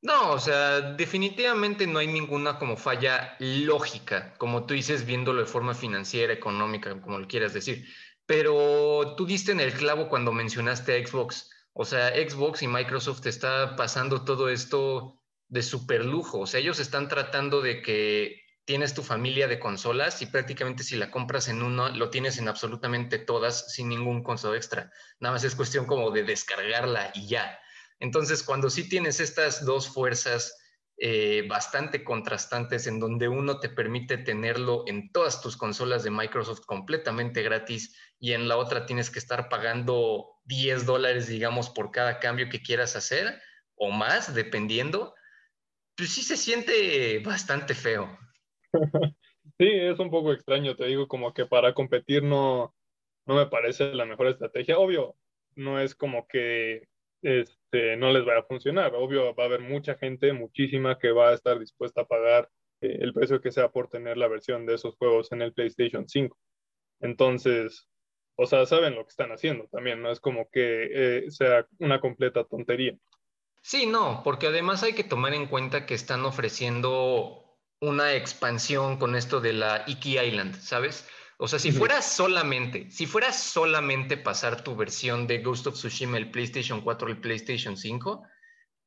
No, 0.00 0.32
o 0.32 0.38
sea, 0.38 0.80
definitivamente 0.80 1.86
no 1.86 1.98
hay 1.98 2.06
ninguna 2.06 2.58
como 2.58 2.76
falla 2.76 3.36
lógica, 3.40 4.34
como 4.38 4.64
tú 4.64 4.74
dices, 4.74 5.04
viéndolo 5.04 5.40
de 5.40 5.46
forma 5.46 5.74
financiera, 5.74 6.32
económica, 6.32 7.00
como 7.00 7.18
lo 7.18 7.26
quieras 7.26 7.52
decir. 7.52 7.84
Pero 8.24 9.14
tú 9.16 9.26
diste 9.26 9.50
en 9.52 9.60
el 9.60 9.72
clavo 9.72 10.08
cuando 10.08 10.32
mencionaste 10.32 10.94
a 10.94 11.06
Xbox. 11.06 11.50
O 11.72 11.84
sea, 11.84 12.10
Xbox 12.10 12.62
y 12.62 12.68
Microsoft 12.68 13.26
está 13.26 13.74
pasando 13.74 14.24
todo 14.24 14.48
esto 14.48 15.20
de 15.48 15.62
super 15.62 16.04
lujo. 16.04 16.40
O 16.40 16.46
sea, 16.46 16.60
ellos 16.60 16.78
están 16.78 17.08
tratando 17.08 17.60
de 17.60 17.82
que 17.82 18.42
tienes 18.64 18.94
tu 18.94 19.02
familia 19.02 19.48
de 19.48 19.58
consolas 19.58 20.22
y 20.22 20.26
prácticamente 20.26 20.84
si 20.84 20.94
la 20.96 21.10
compras 21.10 21.48
en 21.48 21.62
uno, 21.62 21.88
lo 21.88 22.10
tienes 22.10 22.38
en 22.38 22.48
absolutamente 22.48 23.18
todas 23.18 23.72
sin 23.72 23.88
ningún 23.88 24.22
costo 24.22 24.54
extra. 24.54 24.92
Nada 25.20 25.32
más 25.34 25.44
es 25.44 25.56
cuestión 25.56 25.86
como 25.86 26.10
de 26.10 26.22
descargarla 26.22 27.10
y 27.14 27.26
ya. 27.28 27.58
Entonces, 28.00 28.42
cuando 28.42 28.70
sí 28.70 28.88
tienes 28.88 29.20
estas 29.20 29.64
dos 29.64 29.88
fuerzas 29.88 30.56
eh, 31.00 31.46
bastante 31.48 32.02
contrastantes 32.02 32.88
en 32.88 32.98
donde 32.98 33.28
uno 33.28 33.60
te 33.60 33.68
permite 33.68 34.18
tenerlo 34.18 34.82
en 34.88 35.12
todas 35.12 35.40
tus 35.40 35.56
consolas 35.56 36.02
de 36.02 36.10
Microsoft 36.10 36.66
completamente 36.66 37.42
gratis 37.42 37.96
y 38.18 38.32
en 38.32 38.48
la 38.48 38.56
otra 38.56 38.84
tienes 38.84 39.08
que 39.08 39.20
estar 39.20 39.48
pagando 39.48 40.26
10 40.44 40.86
dólares, 40.86 41.28
digamos, 41.28 41.70
por 41.70 41.92
cada 41.92 42.18
cambio 42.18 42.48
que 42.48 42.62
quieras 42.62 42.96
hacer 42.96 43.40
o 43.76 43.90
más, 43.90 44.34
dependiendo, 44.34 45.14
pues 45.96 46.10
sí 46.10 46.22
se 46.22 46.36
siente 46.36 47.20
bastante 47.20 47.74
feo. 47.74 48.18
Sí, 49.60 49.66
es 49.66 49.98
un 49.98 50.08
poco 50.08 50.32
extraño, 50.32 50.76
te 50.76 50.86
digo, 50.86 51.08
como 51.08 51.34
que 51.34 51.44
para 51.44 51.74
competir 51.74 52.22
no, 52.22 52.76
no 53.26 53.34
me 53.34 53.46
parece 53.46 53.92
la 53.92 54.04
mejor 54.04 54.28
estrategia. 54.28 54.78
Obvio, 54.78 55.16
no 55.56 55.80
es 55.80 55.96
como 55.96 56.28
que 56.28 56.86
este, 57.70 57.96
no 57.96 58.10
les 58.10 58.26
va 58.26 58.38
a 58.38 58.42
funcionar. 58.42 58.94
Obvio, 58.94 59.34
va 59.34 59.44
a 59.44 59.46
haber 59.46 59.60
mucha 59.60 59.94
gente, 59.96 60.32
muchísima, 60.32 60.98
que 60.98 61.12
va 61.12 61.30
a 61.30 61.34
estar 61.34 61.58
dispuesta 61.58 62.02
a 62.02 62.06
pagar 62.06 62.48
eh, 62.80 62.98
el 63.00 63.12
precio 63.12 63.40
que 63.40 63.52
sea 63.52 63.70
por 63.70 63.88
tener 63.88 64.16
la 64.16 64.28
versión 64.28 64.64
de 64.64 64.74
esos 64.74 64.96
juegos 64.96 65.32
en 65.32 65.42
el 65.42 65.52
PlayStation 65.52 66.08
5. 66.08 66.36
Entonces, 67.00 67.86
o 68.36 68.46
sea, 68.46 68.64
saben 68.64 68.94
lo 68.94 69.04
que 69.04 69.10
están 69.10 69.32
haciendo 69.32 69.68
también, 69.70 70.00
no 70.00 70.10
es 70.10 70.20
como 70.20 70.48
que 70.50 70.88
eh, 70.90 71.30
sea 71.30 71.66
una 71.78 72.00
completa 72.00 72.44
tontería. 72.44 72.96
Sí, 73.60 73.86
no, 73.86 74.22
porque 74.24 74.46
además 74.46 74.82
hay 74.82 74.94
que 74.94 75.04
tomar 75.04 75.34
en 75.34 75.46
cuenta 75.46 75.84
que 75.84 75.94
están 75.94 76.24
ofreciendo 76.24 77.58
una 77.80 78.14
expansión 78.14 78.96
con 78.96 79.14
esto 79.14 79.40
de 79.40 79.52
la 79.52 79.84
Iki 79.86 80.18
Island, 80.18 80.54
¿sabes? 80.54 81.06
O 81.40 81.46
sea, 81.46 81.60
si 81.60 81.70
fuera 81.70 82.02
solamente, 82.02 82.90
si 82.90 83.06
fuera 83.06 83.32
solamente 83.32 84.16
pasar 84.16 84.64
tu 84.64 84.74
versión 84.74 85.28
de 85.28 85.38
Ghost 85.38 85.68
of 85.68 85.74
Tsushima 85.74 86.18
el 86.18 86.32
PlayStation 86.32 86.80
4 86.80 87.06
o 87.06 87.10
el 87.10 87.20
PlayStation 87.20 87.76
5, 87.76 88.22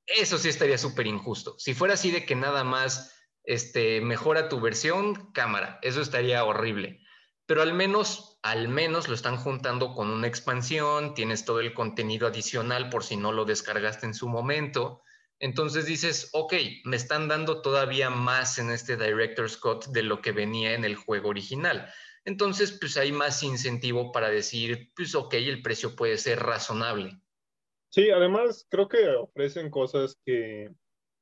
eso 0.05 0.38
sí 0.38 0.50
estaría 0.50 0.77
súper 0.77 1.08
injusto. 1.08 1.55
Si 1.58 1.74
fuera 1.74 1.93
así 1.93 2.12
de 2.12 2.25
que 2.25 2.36
nada 2.36 2.65
más 2.65 3.15
este, 3.46 4.01
mejora 4.01 4.50
tu 4.50 4.60
versión, 4.60 5.31
cámara, 5.31 5.79
eso 5.81 6.01
estaría 6.01 6.43
horrible. 6.43 7.00
Pero 7.46 7.62
al 7.62 7.74
menos, 7.74 8.38
al 8.43 8.67
menos 8.67 9.08
lo 9.08 9.15
están 9.15 9.38
juntando 9.38 9.93
con 9.93 10.10
una 10.10 10.27
expansión, 10.27 11.13
tienes 11.13 11.46
todo 11.46 11.62
el 11.62 11.74
contenido 11.74 12.27
adicional 12.27 12.89
por 12.89 13.05
si 13.05 13.15
no 13.15 13.31
lo 13.31 13.46
descargaste 13.46 14.05
en 14.05 14.13
su 14.13 14.27
momento. 14.27 15.01
Entonces 15.39 15.86
dices, 15.86 16.29
ok, 16.34 16.53
me 16.84 16.98
están 16.98 17.29
dando 17.29 17.62
todavía 17.62 18.10
más 18.10 18.60
en 18.60 18.72
este 18.72 18.98
Director 18.98 19.50
Scott 19.50 19.88
de 19.88 20.03
lo 20.03 20.22
que 20.22 20.34
venía 20.34 20.74
en 20.74 20.84
el 20.84 20.98
juego 20.98 21.29
original. 21.29 21.91
Entonces, 22.25 22.77
pues 22.79 22.97
hay 22.97 23.11
más 23.11 23.41
incentivo 23.43 24.11
para 24.11 24.29
decir, 24.29 24.91
pues 24.95 25.15
ok, 25.15 25.33
el 25.35 25.61
precio 25.61 25.95
puede 25.95 26.17
ser 26.17 26.39
razonable. 26.39 27.19
Sí, 27.89 28.09
además 28.09 28.67
creo 28.69 28.87
que 28.87 29.07
ofrecen 29.09 29.69
cosas 29.69 30.17
que, 30.23 30.69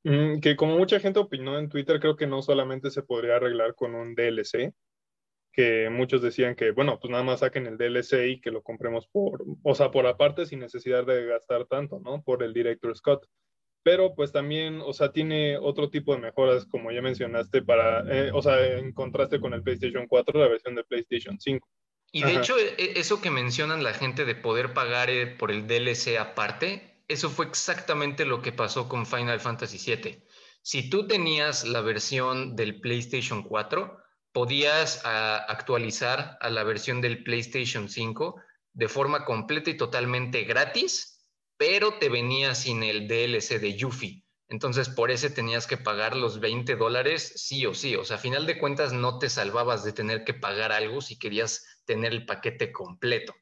mm, 0.04 0.40
que 0.40 0.56
como 0.56 0.76
mucha 0.76 1.00
gente 1.00 1.18
opinó 1.18 1.58
en 1.58 1.68
Twitter, 1.68 1.98
creo 2.00 2.16
que 2.16 2.26
no 2.26 2.42
solamente 2.42 2.90
se 2.90 3.02
podría 3.02 3.36
arreglar 3.36 3.74
con 3.74 3.94
un 3.94 4.14
DLC, 4.14 4.72
que 5.52 5.90
muchos 5.90 6.22
decían 6.22 6.54
que, 6.54 6.70
bueno, 6.70 6.98
pues 7.00 7.10
nada 7.10 7.24
más 7.24 7.40
saquen 7.40 7.66
el 7.66 7.76
DLC 7.76 8.28
y 8.28 8.40
que 8.40 8.50
lo 8.50 8.62
compremos 8.62 9.08
por, 9.08 9.44
o 9.62 9.74
sea, 9.74 9.90
por 9.90 10.06
aparte 10.06 10.46
sin 10.46 10.60
necesidad 10.60 11.04
de 11.04 11.26
gastar 11.26 11.66
tanto, 11.66 11.98
¿no? 11.98 12.22
Por 12.22 12.42
el 12.42 12.52
Director 12.52 12.96
Scott 12.96 13.26
pero 13.82 14.14
pues 14.14 14.32
también, 14.32 14.80
o 14.84 14.92
sea, 14.92 15.12
tiene 15.12 15.56
otro 15.56 15.90
tipo 15.90 16.14
de 16.14 16.20
mejoras, 16.20 16.66
como 16.66 16.90
ya 16.90 17.00
mencionaste, 17.00 17.62
para, 17.62 18.00
eh, 18.12 18.30
o 18.32 18.42
sea, 18.42 18.64
en 18.76 18.92
contraste 18.92 19.40
con 19.40 19.54
el 19.54 19.62
PlayStation 19.62 20.06
4, 20.06 20.38
la 20.38 20.48
versión 20.48 20.74
de 20.74 20.84
PlayStation 20.84 21.40
5. 21.40 21.66
Y 22.12 22.24
de 22.24 22.36
hecho, 22.36 22.58
e, 22.58 22.98
eso 22.98 23.20
que 23.20 23.30
mencionan 23.30 23.82
la 23.82 23.94
gente 23.94 24.24
de 24.24 24.34
poder 24.34 24.74
pagar 24.74 25.10
eh, 25.10 25.26
por 25.26 25.50
el 25.50 25.66
DLC 25.66 26.18
aparte, 26.18 27.04
eso 27.08 27.30
fue 27.30 27.46
exactamente 27.46 28.24
lo 28.24 28.42
que 28.42 28.52
pasó 28.52 28.88
con 28.88 29.06
Final 29.06 29.40
Fantasy 29.40 29.78
VII. 29.78 30.22
Si 30.62 30.90
tú 30.90 31.06
tenías 31.06 31.64
la 31.64 31.80
versión 31.80 32.56
del 32.56 32.80
PlayStation 32.80 33.42
4, 33.42 33.96
podías 34.32 35.02
ah, 35.04 35.44
actualizar 35.48 36.36
a 36.40 36.50
la 36.50 36.64
versión 36.64 37.00
del 37.00 37.22
PlayStation 37.22 37.88
5 37.88 38.36
de 38.72 38.88
forma 38.88 39.24
completa 39.24 39.70
y 39.70 39.76
totalmente 39.76 40.44
gratis 40.44 41.09
pero 41.60 41.98
te 41.98 42.08
venía 42.08 42.54
sin 42.54 42.82
el 42.82 43.06
DLC 43.06 43.60
de 43.60 43.76
Yuffie. 43.76 44.24
Entonces, 44.48 44.88
por 44.88 45.10
ese 45.10 45.28
tenías 45.28 45.66
que 45.66 45.76
pagar 45.76 46.16
los 46.16 46.40
20 46.40 46.74
dólares 46.74 47.34
sí 47.36 47.66
o 47.66 47.74
sí. 47.74 47.96
O 47.96 48.04
sea, 48.04 48.16
a 48.16 48.18
final 48.18 48.46
de 48.46 48.58
cuentas 48.58 48.94
no 48.94 49.18
te 49.18 49.28
salvabas 49.28 49.84
de 49.84 49.92
tener 49.92 50.24
que 50.24 50.32
pagar 50.32 50.72
algo 50.72 51.02
si 51.02 51.18
querías 51.18 51.82
tener 51.84 52.12
el 52.12 52.24
paquete 52.24 52.72
completo. 52.72 53.34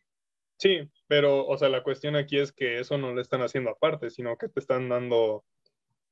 Sí, 0.57 0.81
pero, 1.07 1.47
o 1.47 1.57
sea, 1.57 1.69
la 1.69 1.85
cuestión 1.85 2.17
aquí 2.17 2.41
es 2.41 2.51
que 2.51 2.81
eso 2.81 2.99
no 2.99 3.13
lo 3.13 3.21
están 3.21 3.43
haciendo 3.43 3.71
aparte, 3.71 4.11
sino 4.11 4.37
que 4.37 4.49
te 4.49 4.59
están 4.59 4.89
dando, 4.89 5.45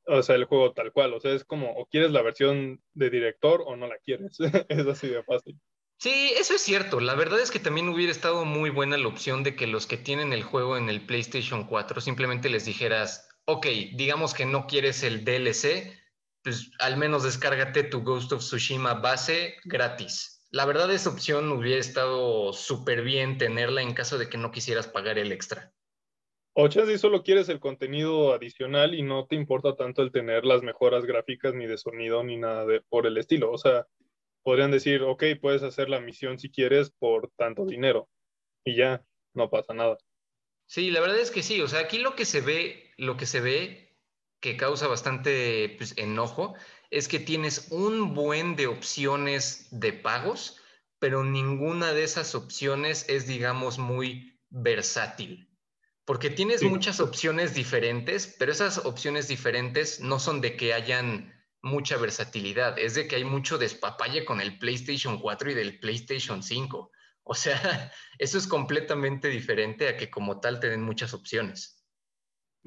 o 0.06 0.22
sea, 0.22 0.36
el 0.36 0.44
juego 0.44 0.74
tal 0.74 0.92
cual. 0.92 1.12
O 1.12 1.18
sea, 1.18 1.32
es 1.32 1.44
como, 1.44 1.72
o 1.72 1.86
quieres 1.86 2.12
la 2.12 2.22
versión 2.22 2.80
de 2.94 3.10
director 3.10 3.64
o 3.66 3.74
no 3.74 3.88
la 3.88 3.98
quieres. 3.98 4.38
es 4.68 4.86
así 4.86 5.08
de 5.08 5.24
fácil. 5.24 5.58
Sí, 5.98 6.32
eso 6.36 6.54
es 6.54 6.60
cierto. 6.60 7.00
La 7.00 7.14
verdad 7.14 7.40
es 7.40 7.50
que 7.50 7.58
también 7.58 7.88
hubiera 7.88 8.12
estado 8.12 8.44
muy 8.44 8.70
buena 8.70 8.98
la 8.98 9.08
opción 9.08 9.42
de 9.42 9.56
que 9.56 9.66
los 9.66 9.86
que 9.86 9.96
tienen 9.96 10.32
el 10.32 10.42
juego 10.42 10.76
en 10.76 10.90
el 10.90 11.06
PlayStation 11.06 11.66
4 11.66 12.00
simplemente 12.00 12.50
les 12.50 12.66
dijeras, 12.66 13.28
ok, 13.46 13.66
digamos 13.94 14.34
que 14.34 14.44
no 14.44 14.66
quieres 14.66 15.02
el 15.02 15.24
DLC, 15.24 15.94
pues 16.42 16.70
al 16.80 16.98
menos 16.98 17.22
descárgate 17.22 17.82
tu 17.82 18.02
Ghost 18.02 18.32
of 18.32 18.40
Tsushima 18.40 18.94
base 18.94 19.56
gratis. 19.64 20.46
La 20.50 20.66
verdad 20.66 20.92
esa 20.92 21.10
opción 21.10 21.50
hubiera 21.50 21.80
estado 21.80 22.52
súper 22.52 23.02
bien 23.02 23.38
tenerla 23.38 23.82
en 23.82 23.94
caso 23.94 24.18
de 24.18 24.28
que 24.28 24.38
no 24.38 24.50
quisieras 24.50 24.86
pagar 24.86 25.18
el 25.18 25.32
extra. 25.32 25.72
O 26.52 26.70
si 26.70 26.98
solo 26.98 27.22
quieres 27.22 27.50
el 27.50 27.60
contenido 27.60 28.32
adicional 28.32 28.94
y 28.94 29.02
no 29.02 29.26
te 29.26 29.34
importa 29.34 29.76
tanto 29.76 30.02
el 30.02 30.10
tener 30.10 30.46
las 30.46 30.62
mejoras 30.62 31.04
gráficas 31.04 31.54
ni 31.54 31.66
de 31.66 31.76
sonido 31.76 32.24
ni 32.24 32.38
nada 32.38 32.64
por 32.88 33.06
el 33.06 33.18
estilo. 33.18 33.52
O 33.52 33.58
sea, 33.58 33.86
podrían 34.46 34.70
decir, 34.70 35.02
ok, 35.02 35.24
puedes 35.40 35.64
hacer 35.64 35.88
la 35.88 35.98
misión 35.98 36.38
si 36.38 36.50
quieres 36.50 36.92
por 37.00 37.32
tanto 37.36 37.66
dinero 37.66 38.08
y 38.64 38.76
ya, 38.76 39.04
no 39.34 39.50
pasa 39.50 39.74
nada. 39.74 39.98
Sí, 40.66 40.92
la 40.92 41.00
verdad 41.00 41.18
es 41.18 41.32
que 41.32 41.42
sí, 41.42 41.60
o 41.62 41.66
sea, 41.66 41.80
aquí 41.80 41.98
lo 41.98 42.14
que 42.14 42.24
se 42.24 42.42
ve, 42.42 42.92
lo 42.96 43.16
que 43.16 43.26
se 43.26 43.40
ve 43.40 43.98
que 44.38 44.56
causa 44.56 44.86
bastante 44.86 45.74
pues, 45.76 45.98
enojo 45.98 46.54
es 46.92 47.08
que 47.08 47.18
tienes 47.18 47.72
un 47.72 48.14
buen 48.14 48.54
de 48.54 48.68
opciones 48.68 49.66
de 49.72 49.92
pagos, 49.92 50.60
pero 51.00 51.24
ninguna 51.24 51.92
de 51.92 52.04
esas 52.04 52.36
opciones 52.36 53.04
es, 53.08 53.26
digamos, 53.26 53.80
muy 53.80 54.40
versátil. 54.48 55.50
Porque 56.04 56.30
tienes 56.30 56.62
muchas 56.62 57.00
opciones 57.00 57.52
diferentes, 57.52 58.32
pero 58.38 58.52
esas 58.52 58.78
opciones 58.86 59.26
diferentes 59.26 59.98
no 59.98 60.20
son 60.20 60.40
de 60.40 60.56
que 60.56 60.72
hayan 60.72 61.35
mucha 61.66 61.98
versatilidad, 61.98 62.78
es 62.78 62.94
de 62.94 63.06
que 63.06 63.16
hay 63.16 63.24
mucho 63.24 63.58
despapalle 63.58 64.24
con 64.24 64.40
el 64.40 64.58
PlayStation 64.58 65.18
4 65.18 65.50
y 65.50 65.54
del 65.54 65.78
PlayStation 65.78 66.42
5. 66.42 66.90
O 67.24 67.34
sea, 67.34 67.52
eso 68.18 68.38
es 68.38 68.46
completamente 68.46 69.28
diferente 69.28 69.88
a 69.88 69.96
que 69.96 70.10
como 70.10 70.40
tal 70.40 70.60
te 70.60 70.70
den 70.70 70.82
muchas 70.82 71.12
opciones. 71.12 71.84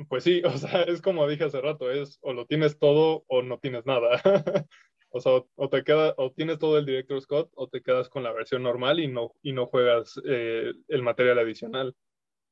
Pues 0.07 0.23
sí, 0.23 0.41
o 0.45 0.57
sea, 0.57 0.83
es 0.83 1.01
como 1.01 1.27
dije 1.27 1.45
hace 1.45 1.61
rato, 1.61 1.89
es 1.91 2.19
o 2.21 2.33
lo 2.33 2.45
tienes 2.45 2.77
todo 2.77 3.23
o 3.27 3.41
no 3.41 3.57
tienes 3.59 3.85
nada. 3.85 4.21
o 5.09 5.19
sea, 5.19 5.43
o 5.55 5.69
te 5.69 5.83
queda, 5.83 6.13
o 6.17 6.31
tienes 6.31 6.59
todo 6.59 6.77
el 6.77 6.85
Director 6.85 7.21
Scott 7.21 7.51
o 7.55 7.67
te 7.67 7.81
quedas 7.81 8.09
con 8.09 8.23
la 8.23 8.31
versión 8.31 8.63
normal 8.63 8.99
y 8.99 9.07
no, 9.07 9.33
y 9.41 9.53
no 9.53 9.65
juegas 9.65 10.19
eh, 10.25 10.71
el 10.87 11.01
material 11.03 11.39
adicional. 11.39 11.95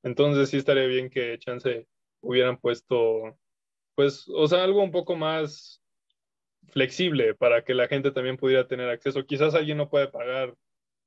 Entonces 0.03 0.49
sí 0.49 0.57
estaría 0.57 0.85
bien 0.85 1.09
que 1.09 1.37
chance 1.39 1.87
hubieran 2.21 2.57
puesto, 2.57 3.37
pues, 3.95 4.27
o 4.29 4.47
sea, 4.47 4.63
algo 4.63 4.81
un 4.83 4.91
poco 4.91 5.15
más 5.15 5.81
flexible 6.67 7.33
para 7.35 7.63
que 7.63 7.73
la 7.73 7.87
gente 7.87 8.11
también 8.11 8.37
pudiera 8.37 8.67
tener 8.67 8.89
acceso. 8.89 9.25
Quizás 9.25 9.55
alguien 9.55 9.77
no 9.77 9.89
puede 9.89 10.07
pagar 10.07 10.55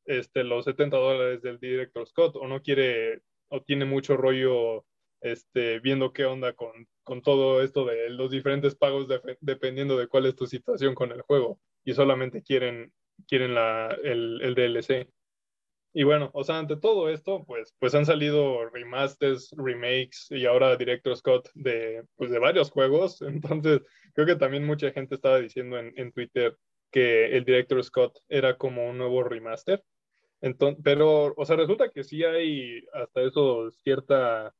este, 0.04 0.44
los 0.44 0.64
70 0.64 0.96
dólares 0.96 1.42
del 1.42 1.58
Director 1.58 2.06
Scott 2.06 2.36
o 2.36 2.46
no 2.48 2.62
quiere 2.62 3.22
o 3.48 3.62
tiene 3.62 3.84
mucho 3.84 4.16
rollo 4.16 4.84
este, 5.20 5.80
viendo 5.80 6.12
qué 6.12 6.24
onda 6.24 6.52
con, 6.54 6.88
con 7.02 7.22
todo 7.22 7.62
esto 7.62 7.84
de 7.84 8.10
los 8.10 8.30
diferentes 8.30 8.74
pagos 8.74 9.06
dependiendo 9.40 9.98
de 9.98 10.06
cuál 10.06 10.26
es 10.26 10.36
tu 10.36 10.46
situación 10.46 10.94
con 10.94 11.12
el 11.12 11.22
juego 11.22 11.60
y 11.84 11.94
solamente 11.94 12.42
quieren, 12.42 12.92
quieren 13.26 13.54
la, 13.54 13.96
el, 14.02 14.40
el 14.42 14.54
DLC. 14.54 15.08
Y 15.92 16.04
bueno, 16.04 16.30
o 16.34 16.44
sea, 16.44 16.58
ante 16.58 16.76
todo 16.76 17.08
esto, 17.08 17.44
pues, 17.44 17.74
pues 17.80 17.94
han 17.94 18.06
salido 18.06 18.68
remasters, 18.70 19.52
remakes 19.56 20.28
y 20.30 20.46
ahora 20.46 20.76
Director 20.76 21.16
Scott 21.16 21.48
de, 21.54 22.04
pues, 22.16 22.30
de 22.30 22.38
varios 22.38 22.70
juegos. 22.70 23.20
Entonces, 23.22 23.80
creo 24.14 24.26
que 24.26 24.36
también 24.36 24.64
mucha 24.64 24.92
gente 24.92 25.16
estaba 25.16 25.40
diciendo 25.40 25.78
en, 25.78 25.92
en 25.96 26.12
Twitter 26.12 26.56
que 26.90 27.36
el 27.36 27.44
Director 27.44 27.82
Scott 27.82 28.18
era 28.28 28.56
como 28.56 28.88
un 28.88 28.98
nuevo 28.98 29.22
remaster. 29.24 29.82
Entonces, 30.40 30.80
pero, 30.82 31.34
o 31.36 31.44
sea, 31.44 31.56
resulta 31.56 31.90
que 31.90 32.04
sí 32.04 32.24
hay 32.24 32.82
hasta 32.92 33.22
eso 33.22 33.70
cierta, 33.82 34.54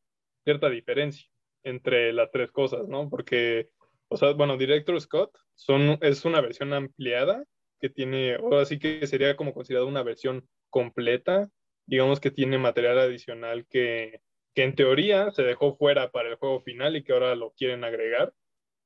cierta 0.44 0.68
diferencia 0.68 1.26
entre 1.62 2.12
las 2.12 2.30
tres 2.30 2.50
cosas, 2.50 2.86
¿no? 2.88 3.08
Porque, 3.08 3.70
o 4.08 4.16
sea, 4.16 4.32
bueno, 4.32 4.56
Director 4.56 5.00
Scott 5.00 5.36
son, 5.54 5.98
es 6.02 6.24
una 6.24 6.40
versión 6.40 6.72
ampliada 6.72 7.44
que 7.80 7.90
tiene, 7.90 8.36
o 8.36 8.58
así 8.58 8.78
que 8.78 9.06
sería 9.06 9.36
como 9.36 9.54
considerado 9.54 9.88
una 9.88 10.02
versión 10.02 10.48
completa, 10.68 11.50
digamos 11.86 12.20
que 12.20 12.30
tiene 12.30 12.58
material 12.58 12.98
adicional 12.98 13.66
que, 13.68 14.20
que 14.54 14.64
en 14.64 14.74
teoría 14.74 15.30
se 15.32 15.42
dejó 15.42 15.74
fuera 15.76 16.10
para 16.10 16.28
el 16.28 16.36
juego 16.36 16.60
final 16.60 16.96
y 16.96 17.02
que 17.02 17.12
ahora 17.12 17.34
lo 17.34 17.52
quieren 17.52 17.84
agregar. 17.84 18.32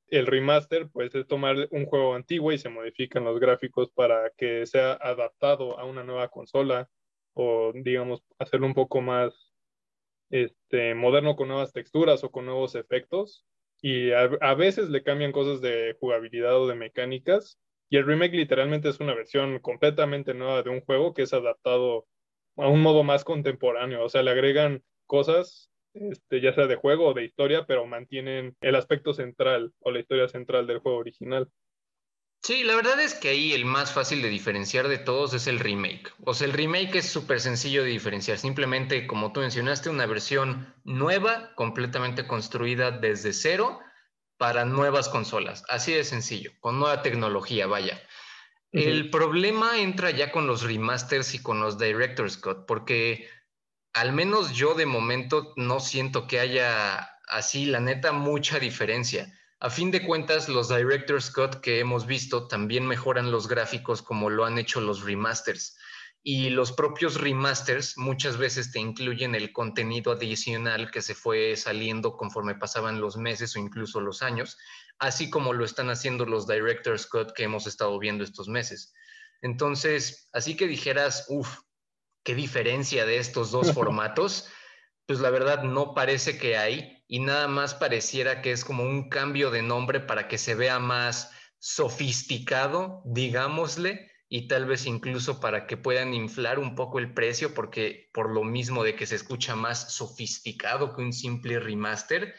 El 0.07 0.27
remaster, 0.27 0.89
pues, 0.91 1.13
es 1.15 1.27
tomar 1.27 1.67
un 1.71 1.85
juego 1.85 2.15
antiguo 2.15 2.51
y 2.51 2.57
se 2.57 2.69
modifican 2.69 3.23
los 3.23 3.39
gráficos 3.39 3.89
para 3.91 4.31
que 4.37 4.65
sea 4.65 4.93
adaptado 4.93 5.79
a 5.79 5.85
una 5.85 6.03
nueva 6.03 6.29
consola 6.29 6.89
o, 7.33 7.71
digamos, 7.73 8.23
hacerlo 8.37 8.67
un 8.67 8.75
poco 8.75 9.01
más 9.01 9.53
este, 10.29 10.93
moderno 10.95 11.35
con 11.35 11.47
nuevas 11.47 11.73
texturas 11.73 12.23
o 12.23 12.31
con 12.31 12.45
nuevos 12.45 12.75
efectos. 12.75 13.45
Y 13.81 14.11
a 14.11 14.55
veces 14.55 14.89
le 14.89 15.03
cambian 15.03 15.31
cosas 15.31 15.61
de 15.61 15.95
jugabilidad 15.99 16.59
o 16.59 16.67
de 16.67 16.75
mecánicas. 16.75 17.59
Y 17.89 17.97
el 17.97 18.05
remake 18.05 18.33
literalmente 18.33 18.89
es 18.89 18.99
una 18.99 19.13
versión 19.13 19.59
completamente 19.59 20.33
nueva 20.33 20.63
de 20.63 20.69
un 20.69 20.81
juego 20.81 21.13
que 21.13 21.23
es 21.23 21.33
adaptado 21.33 22.07
a 22.57 22.67
un 22.67 22.81
modo 22.81 23.03
más 23.03 23.23
contemporáneo. 23.23 24.03
O 24.03 24.09
sea, 24.09 24.23
le 24.23 24.31
agregan 24.31 24.83
cosas 25.05 25.69
este, 25.95 26.41
ya 26.41 26.53
sea 26.53 26.67
de 26.67 26.75
juego 26.75 27.07
o 27.07 27.13
de 27.13 27.23
historia, 27.23 27.65
pero 27.65 27.85
mantienen 27.85 28.55
el 28.59 28.75
aspecto 28.75 29.13
central 29.13 29.73
o 29.79 29.91
la 29.91 29.99
historia 29.99 30.27
central 30.27 30.67
del 30.67 30.79
juego 30.79 30.97
original. 30.97 31.49
Sí, 32.41 32.63
la 32.63 32.75
verdad 32.75 32.99
es 32.99 33.15
que 33.15 33.29
ahí 33.29 33.53
el 33.53 33.65
más 33.65 33.93
fácil 33.93 34.21
de 34.21 34.29
diferenciar 34.29 34.87
de 34.87 34.99
todos 34.99 35.33
es 35.33 35.47
el 35.47 35.57
remake. 35.57 36.11
O 36.25 36.33
sea, 36.33 36.45
el 36.45 36.53
remake 36.53 36.97
es 36.97 37.09
súper 37.09 37.39
sencillo 37.39 37.83
de 37.83 37.89
diferenciar. 37.89 38.37
Simplemente, 38.37 39.07
como 39.07 39.31
tú 39.31 39.39
mencionaste, 39.39 39.89
una 39.89 40.05
versión 40.05 40.71
nueva, 40.83 41.55
completamente 41.55 42.27
construida 42.27 42.91
desde 42.91 43.33
cero 43.33 43.79
para 44.37 44.65
nuevas 44.65 45.09
consolas. 45.09 45.63
Así 45.69 45.93
de 45.93 46.03
sencillo, 46.03 46.51
con 46.59 46.79
nueva 46.79 47.01
tecnología, 47.01 47.67
vaya. 47.67 48.01
El 48.71 49.09
problema 49.09 49.79
entra 49.79 50.11
ya 50.11 50.33
con 50.33 50.47
los 50.47 50.63
remasters 50.63 51.33
y 51.33 51.41
con 51.41 51.61
los 51.61 51.77
Director's 51.77 52.35
Cut, 52.35 52.65
porque 52.65 53.29
al 53.93 54.11
menos 54.11 54.51
yo 54.51 54.73
de 54.73 54.85
momento 54.85 55.53
no 55.55 55.79
siento 55.79 56.27
que 56.27 56.41
haya 56.41 57.09
así, 57.27 57.65
la 57.65 57.79
neta, 57.79 58.11
mucha 58.11 58.59
diferencia. 58.59 59.33
A 59.61 59.69
fin 59.69 59.91
de 59.91 60.05
cuentas, 60.05 60.49
los 60.49 60.67
Director's 60.67 61.31
Cut 61.31 61.61
que 61.61 61.79
hemos 61.79 62.05
visto 62.05 62.47
también 62.49 62.85
mejoran 62.85 63.31
los 63.31 63.47
gráficos 63.47 64.01
como 64.01 64.29
lo 64.29 64.43
han 64.43 64.57
hecho 64.57 64.81
los 64.81 65.03
remasters. 65.05 65.77
Y 66.27 66.49
los 66.49 66.71
propios 66.71 67.21
remasters 67.21 67.99
muchas 67.99 68.37
veces 68.37 68.71
te 68.71 68.79
incluyen 68.79 69.35
el 69.35 69.53
contenido 69.53 70.11
adicional 70.11 70.89
que 70.89 71.03
se 71.03 71.13
fue 71.13 71.55
saliendo 71.55 72.17
conforme 72.17 72.55
pasaban 72.55 72.99
los 72.99 73.15
meses 73.15 73.55
o 73.55 73.59
incluso 73.59 74.01
los 74.01 74.23
años, 74.23 74.57
así 74.97 75.29
como 75.29 75.53
lo 75.53 75.63
están 75.63 75.91
haciendo 75.91 76.25
los 76.25 76.47
Director's 76.47 77.05
Cut 77.05 77.33
que 77.33 77.43
hemos 77.43 77.67
estado 77.67 77.99
viendo 77.99 78.23
estos 78.23 78.47
meses. 78.47 78.91
Entonces, 79.43 80.27
así 80.33 80.57
que 80.57 80.65
dijeras, 80.65 81.25
uff, 81.29 81.59
qué 82.23 82.33
diferencia 82.33 83.05
de 83.05 83.17
estos 83.17 83.51
dos 83.51 83.71
formatos, 83.75 84.47
pues 85.05 85.19
la 85.19 85.29
verdad 85.29 85.61
no 85.61 85.93
parece 85.93 86.39
que 86.39 86.57
hay 86.57 87.03
y 87.07 87.19
nada 87.19 87.47
más 87.47 87.75
pareciera 87.75 88.41
que 88.41 88.51
es 88.51 88.65
como 88.65 88.83
un 88.83 89.09
cambio 89.09 89.51
de 89.51 89.61
nombre 89.61 89.99
para 89.99 90.27
que 90.27 90.39
se 90.39 90.55
vea 90.55 90.79
más 90.79 91.29
sofisticado, 91.59 93.03
digámosle, 93.05 94.09
y 94.35 94.49
tal 94.49 94.65
vez 94.65 94.85
incluso 94.85 95.39
para 95.39 95.65
que 95.65 95.77
puedan 95.77 96.13
inflar 96.13 96.59
un 96.59 96.75
poco 96.75 96.99
el 96.99 97.13
precio, 97.13 97.53
porque 97.53 98.09
por 98.11 98.29
lo 98.29 98.43
mismo 98.43 98.83
de 98.83 98.93
que 98.93 99.05
se 99.05 99.15
escucha 99.15 99.55
más 99.55 99.95
sofisticado 99.95 100.93
que 100.93 101.01
un 101.03 101.13
simple 101.13 101.57
remaster, 101.57 102.35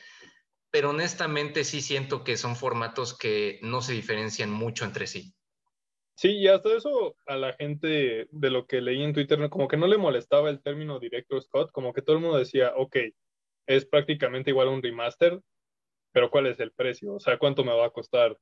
pero 0.70 0.90
honestamente 0.90 1.64
sí 1.64 1.80
siento 1.80 2.22
que 2.22 2.36
son 2.36 2.54
formatos 2.54 3.16
que 3.16 3.58
no 3.62 3.80
se 3.80 3.94
diferencian 3.94 4.50
mucho 4.50 4.84
entre 4.84 5.06
sí. 5.06 5.32
Sí, 6.14 6.32
y 6.32 6.48
hasta 6.48 6.76
eso 6.76 7.16
a 7.24 7.38
la 7.38 7.54
gente 7.54 8.28
de 8.30 8.50
lo 8.50 8.66
que 8.66 8.82
leí 8.82 9.02
en 9.02 9.14
Twitter, 9.14 9.48
como 9.48 9.66
que 9.66 9.78
no 9.78 9.86
le 9.86 9.96
molestaba 9.96 10.50
el 10.50 10.60
término 10.60 11.00
Director 11.00 11.42
Scott, 11.42 11.70
como 11.72 11.94
que 11.94 12.02
todo 12.02 12.16
el 12.16 12.22
mundo 12.22 12.36
decía, 12.36 12.74
ok, 12.76 12.94
es 13.66 13.86
prácticamente 13.86 14.50
igual 14.50 14.68
a 14.68 14.72
un 14.72 14.82
remaster, 14.82 15.40
pero 16.12 16.30
¿cuál 16.30 16.46
es 16.48 16.60
el 16.60 16.72
precio? 16.72 17.14
O 17.14 17.20
sea, 17.20 17.38
¿cuánto 17.38 17.64
me 17.64 17.74
va 17.74 17.86
a 17.86 17.90
costar 17.90 18.36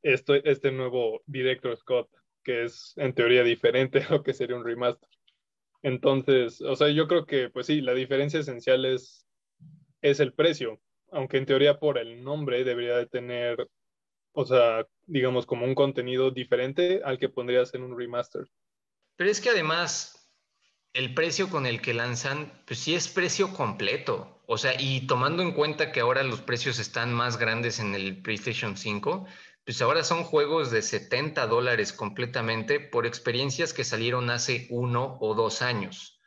esto, 0.00 0.36
este 0.36 0.72
nuevo 0.72 1.20
Director 1.26 1.76
Scott, 1.76 2.08
que 2.44 2.64
es 2.64 2.92
en 2.96 3.14
teoría 3.14 3.42
diferente 3.42 4.02
a 4.02 4.10
lo 4.10 4.22
que 4.22 4.34
sería 4.34 4.56
un 4.56 4.64
remaster? 4.64 5.08
Entonces, 5.82 6.60
o 6.60 6.76
sea, 6.76 6.88
yo 6.88 7.08
creo 7.08 7.26
que, 7.26 7.50
pues 7.50 7.66
sí, 7.66 7.80
la 7.80 7.94
diferencia 7.94 8.40
esencial 8.40 8.84
es, 8.84 9.26
es 10.02 10.20
el 10.20 10.32
precio, 10.32 10.80
aunque 11.10 11.38
en 11.38 11.46
teoría 11.46 11.78
por 11.78 11.98
el 11.98 12.22
nombre 12.22 12.64
debería 12.64 12.96
de 12.96 13.06
tener 13.06 13.68
o 14.34 14.44
sea, 14.44 14.86
digamos, 15.06 15.46
como 15.46 15.64
un 15.64 15.74
contenido 15.74 16.30
diferente 16.30 17.00
al 17.04 17.18
que 17.18 17.28
pondrías 17.28 17.72
en 17.74 17.82
un 17.82 17.96
remaster. 17.96 18.48
Pero 19.16 19.30
es 19.30 19.40
que 19.40 19.50
además, 19.50 20.28
el 20.92 21.14
precio 21.14 21.48
con 21.48 21.66
el 21.66 21.80
que 21.80 21.94
lanzan, 21.94 22.52
pues 22.66 22.80
sí 22.80 22.94
es 22.96 23.08
precio 23.08 23.54
completo. 23.54 24.42
O 24.46 24.58
sea, 24.58 24.74
y 24.78 25.06
tomando 25.06 25.42
en 25.42 25.52
cuenta 25.52 25.92
que 25.92 26.00
ahora 26.00 26.24
los 26.24 26.42
precios 26.42 26.80
están 26.80 27.14
más 27.14 27.38
grandes 27.38 27.78
en 27.78 27.94
el 27.94 28.22
PlayStation 28.22 28.76
5, 28.76 29.24
pues 29.64 29.80
ahora 29.80 30.04
son 30.04 30.24
juegos 30.24 30.70
de 30.70 30.82
70 30.82 31.46
dólares 31.46 31.92
completamente 31.92 32.80
por 32.80 33.06
experiencias 33.06 33.72
que 33.72 33.84
salieron 33.84 34.30
hace 34.30 34.66
uno 34.70 35.16
o 35.20 35.34
dos 35.34 35.62
años. 35.62 36.20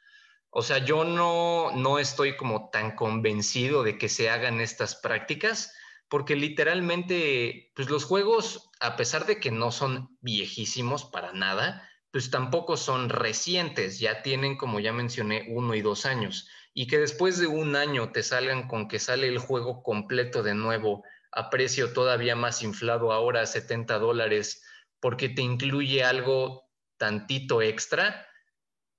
O 0.49 0.63
sea, 0.63 0.79
yo 0.79 1.03
no, 1.03 1.71
no 1.71 1.99
estoy 1.99 2.35
como 2.35 2.69
tan 2.69 2.95
convencido 2.95 3.83
de 3.83 3.97
que 3.97 4.09
se 4.09 4.29
hagan 4.29 4.59
estas 4.59 4.95
prácticas 4.95 5.73
porque 6.09 6.35
literalmente, 6.35 7.71
pues 7.75 7.89
los 7.89 8.05
juegos, 8.05 8.69
a 8.79 8.95
pesar 8.95 9.25
de 9.25 9.39
que 9.39 9.51
no 9.51 9.71
son 9.71 10.17
viejísimos 10.21 11.05
para 11.05 11.33
nada, 11.33 11.87
pues 12.11 12.31
tampoco 12.31 12.77
son 12.77 13.09
recientes, 13.09 13.99
ya 13.99 14.21
tienen, 14.23 14.57
como 14.57 14.79
ya 14.79 14.93
mencioné, 14.93 15.45
uno 15.49 15.75
y 15.75 15.81
dos 15.81 16.05
años. 16.05 16.47
Y 16.73 16.87
que 16.87 16.97
después 16.97 17.37
de 17.39 17.47
un 17.47 17.75
año 17.75 18.11
te 18.11 18.23
salgan 18.23 18.67
con 18.67 18.87
que 18.87 18.99
sale 18.99 19.27
el 19.27 19.39
juego 19.39 19.83
completo 19.83 20.43
de 20.43 20.55
nuevo 20.55 21.03
a 21.31 21.49
precio 21.49 21.93
todavía 21.93 22.35
más 22.35 22.63
inflado, 22.63 23.11
ahora 23.11 23.41
a 23.41 23.45
70 23.45 23.99
dólares, 23.99 24.63
porque 24.99 25.29
te 25.29 25.41
incluye 25.41 26.03
algo 26.03 26.69
tantito 26.97 27.61
extra, 27.61 28.27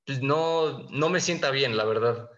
pues 0.06 0.22
no, 0.22 0.88
no 0.90 1.10
me 1.10 1.20
sienta 1.20 1.50
bien, 1.50 1.76
la 1.76 1.84
verdad. 1.84 2.30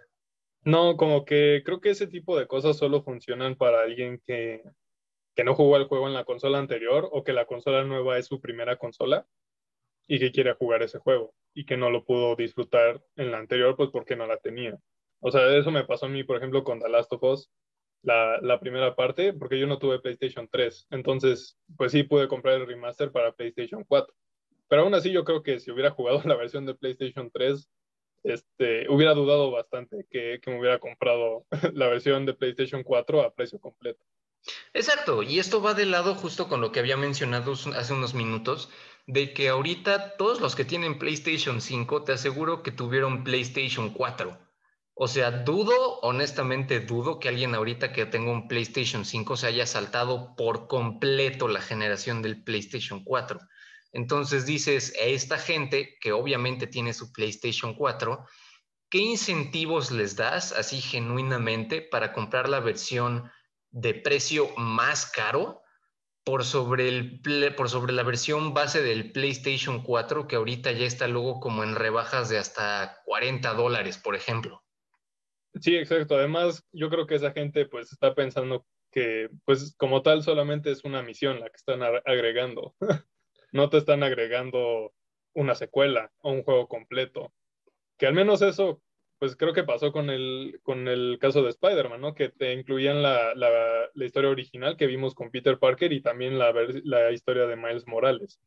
No, 0.65 0.97
como 0.97 1.25
que 1.25 1.63
creo 1.65 1.81
que 1.81 1.91
ese 1.91 2.07
tipo 2.07 2.39
de 2.39 2.47
cosas 2.47 2.77
solo 2.77 3.03
funcionan 3.03 3.57
para 3.57 3.81
alguien 3.81 4.21
que, 4.27 4.63
que 5.35 5.45
no 5.45 5.55
jugó 5.55 5.77
el 5.77 5.87
juego 5.87 6.07
en 6.07 6.15
la 6.15 6.25
consola 6.25 6.59
anterior 6.59 7.09
o 7.13 7.25
que 7.25 7.33
la 7.33 7.47
consola 7.47 7.85
nueva 7.85 8.19
es 8.19 8.27
su 8.27 8.41
primera 8.41 8.77
consola 8.77 9.27
y 10.07 10.19
que 10.19 10.33
quiere 10.33 10.55
jugar 10.55 10.83
ese 10.83 10.99
juego 10.99 11.35
y 11.55 11.65
que 11.65 11.77
no 11.77 11.91
lo 11.91 12.05
pudo 12.05 12.37
disfrutar 12.37 13.03
en 13.17 13.31
la 13.31 13.39
anterior 13.39 13.77
pues 13.77 13.91
porque 13.91 14.17
no 14.17 14.27
la 14.27 14.37
tenía. 14.39 14.79
O 15.21 15.31
sea, 15.31 15.57
eso 15.57 15.71
me 15.71 15.85
pasó 15.85 16.07
a 16.07 16.09
mí, 16.09 16.25
por 16.25 16.37
ejemplo, 16.37 16.65
con 16.65 16.81
The 16.81 16.89
Last 16.89 17.13
of 17.13 17.23
Us, 17.23 17.51
la, 18.03 18.59
primera 18.61 18.95
parte, 18.95 19.33
porque 19.33 19.59
yo 19.59 19.67
no 19.67 19.79
tuve 19.79 20.01
PlayStation 20.01 20.49
3. 20.51 20.89
Entonces, 20.91 21.59
pues 21.77 21.93
sí 21.93 22.03
pude 22.03 22.29
comprar 22.29 22.57
el 22.57 22.67
remaster 22.67 23.13
para 23.13 23.33
PlayStation 23.33 23.85
4. 23.85 24.15
Pero 24.69 24.83
aún 24.83 24.95
así 24.95 25.11
yo 25.11 25.25
creo 25.25 25.43
que 25.43 25.61
si 25.61 25.71
hubiera 25.71 25.91
jugado 25.91 26.23
la 26.25 26.37
versión 26.37 26.67
de 26.67 26.75
PlayStation 26.75 27.31
3, 27.31 27.69
este, 28.23 28.89
hubiera 28.89 29.15
dudado 29.15 29.51
bastante 29.51 30.07
que, 30.11 30.41
que 30.43 30.51
me 30.51 30.61
hubiera 30.61 30.79
comprado 30.79 31.47
la 31.75 31.89
versión 31.89 32.27
de 32.27 32.35
PlayStation 32.35 32.83
4 32.83 33.23
a 33.23 33.35
precio 33.35 33.59
completo. 33.59 34.05
Exacto, 34.73 35.23
y 35.23 35.39
esto 35.39 35.61
va 35.61 35.75
de 35.75 35.85
lado 35.85 36.15
justo 36.15 36.49
con 36.49 36.63
lo 36.63 36.73
que 36.73 36.81
había 36.81 36.97
mencionado 36.97 37.53
hace 37.53 37.93
unos 37.93 38.15
minutos, 38.15 38.71
de 39.07 39.35
que 39.35 39.49
ahorita 39.49 40.17
todos 40.17 40.41
los 40.41 40.57
que 40.57 40.65
tienen 40.65 40.99
PlayStation 40.99 41.61
5, 41.61 42.05
te 42.05 42.13
aseguro 42.13 42.63
que 42.63 42.71
tuvieron 42.71 43.23
PlayStation 43.25 43.91
4. 43.91 44.50
O 45.03 45.09
sea, 45.09 45.31
dudo, 45.31 45.99
honestamente 46.01 46.81
dudo 46.81 47.19
que 47.19 47.31
alguien 47.31 47.55
ahorita 47.55 47.91
que 47.91 48.05
tenga 48.05 48.33
un 48.33 48.49
PlayStation 48.49 49.07
5 49.07 49.35
se 49.39 49.47
haya 49.47 49.65
saltado 49.67 50.37
por 50.37 50.69
completo 50.69 51.49
la 51.49 51.63
generación 51.63 52.21
del 52.21 52.45
PlayStation 52.45 53.03
4. 53.03 53.41
Entonces 53.93 54.45
dices, 54.45 54.95
a 55.01 55.05
esta 55.07 55.39
gente 55.39 55.97
que 56.03 56.13
obviamente 56.13 56.67
tiene 56.67 56.93
su 56.93 57.15
PlayStation 57.15 57.73
4, 57.73 58.27
¿qué 58.91 58.99
incentivos 58.99 59.91
les 59.91 60.17
das 60.17 60.53
así 60.53 60.83
genuinamente 60.83 61.81
para 61.81 62.13
comprar 62.13 62.51
la 62.51 62.61
versión 62.61 63.33
de 63.71 63.95
precio 63.95 64.51
más 64.59 65.07
caro 65.07 65.63
por 66.25 66.45
sobre, 66.45 66.89
el, 66.89 67.55
por 67.57 67.71
sobre 67.71 67.95
la 67.95 68.03
versión 68.03 68.53
base 68.53 68.83
del 68.83 69.13
PlayStation 69.13 69.83
4, 69.83 70.29
que 70.29 70.37
ahorita 70.37 70.73
ya 70.73 70.85
está 70.85 71.09
luego 71.09 71.41
como 71.41 71.65
en 71.65 71.75
rebajas 71.75 72.29
de 72.29 72.37
hasta 72.37 73.01
40 73.07 73.55
dólares, 73.55 73.97
por 73.97 74.15
ejemplo. 74.15 74.63
Sí, 75.61 75.77
exacto. 75.77 76.17
Además, 76.17 76.65
yo 76.73 76.91
creo 76.91 77.07
que 77.07 77.17
esa 77.17 77.33
gente 77.33 77.67
pues 77.67 77.93
está 77.93 78.15
pensando 78.15 78.67
que 78.91 79.31
pues 79.45 79.75
como 79.77 80.03
tal 80.03 80.23
solamente 80.23 80.71
es 80.71 80.85
una 80.85 81.03
misión 81.03 81.41
la 81.41 81.49
que 81.49 81.57
están 81.57 81.83
agregando. 81.83 82.75
no 83.53 83.69
te 83.71 83.79
están 83.79 84.03
agregando 84.03 84.93
una 85.35 85.55
secuela 85.55 86.13
o 86.21 86.33
un 86.33 86.43
juego 86.43 86.69
completo. 86.69 87.33
Que 87.99 88.07
al 88.07 88.15
menos 88.15 88.43
eso, 88.43 88.83
pues 89.19 89.37
creo 89.37 89.53
que 89.53 89.65
pasó 89.65 89.93
con 89.93 90.11
el, 90.11 90.61
con 90.63 90.89
el 90.89 91.19
caso 91.21 91.43
de 91.43 91.51
Spider-Man, 91.51 92.01
¿no? 92.01 92.15
Que 92.15 92.31
te 92.31 92.53
incluían 92.55 93.03
la, 93.03 93.35
la, 93.35 93.91
historia 94.05 94.31
original 94.31 94.77
que 94.77 94.87
vimos 94.87 95.15
con 95.15 95.31
Peter 95.31 95.59
Parker 95.59 95.93
y 95.93 96.03
también 96.03 96.39
la, 96.39 96.53
la 96.85 97.13
historia 97.13 97.47
de 97.47 97.57
Miles 97.57 97.87
Morales. 97.87 98.41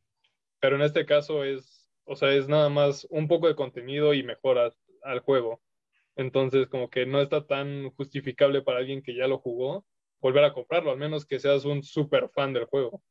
Pero 0.59 0.75
en 0.77 0.81
este 0.81 1.05
caso 1.05 1.43
es, 1.43 1.89
o 2.05 2.15
sea, 2.15 2.33
es 2.33 2.47
nada 2.47 2.69
más 2.69 3.05
un 3.09 3.27
poco 3.27 3.47
de 3.47 3.55
contenido 3.55 4.13
y 4.13 4.23
mejoras 4.23 4.77
al 5.03 5.19
juego. 5.19 5.61
Entonces, 6.15 6.67
como 6.67 6.89
que 6.89 7.06
no 7.06 7.21
está 7.21 7.45
tan 7.47 7.89
justificable 7.91 8.62
para 8.62 8.80
alguien 8.80 9.02
que 9.02 9.15
ya 9.15 9.28
lo 9.28 9.39
jugó 9.39 9.86
volver 10.21 10.45
a 10.45 10.54
comprarlo, 10.54 10.91
al 10.91 10.97
menos 10.97 11.26
que 11.26 11.39
seas 11.39 11.65
un 11.65 11.84
súper 11.84 12.30
fan 12.30 12.54
del 12.54 12.65
juego. 12.65 13.04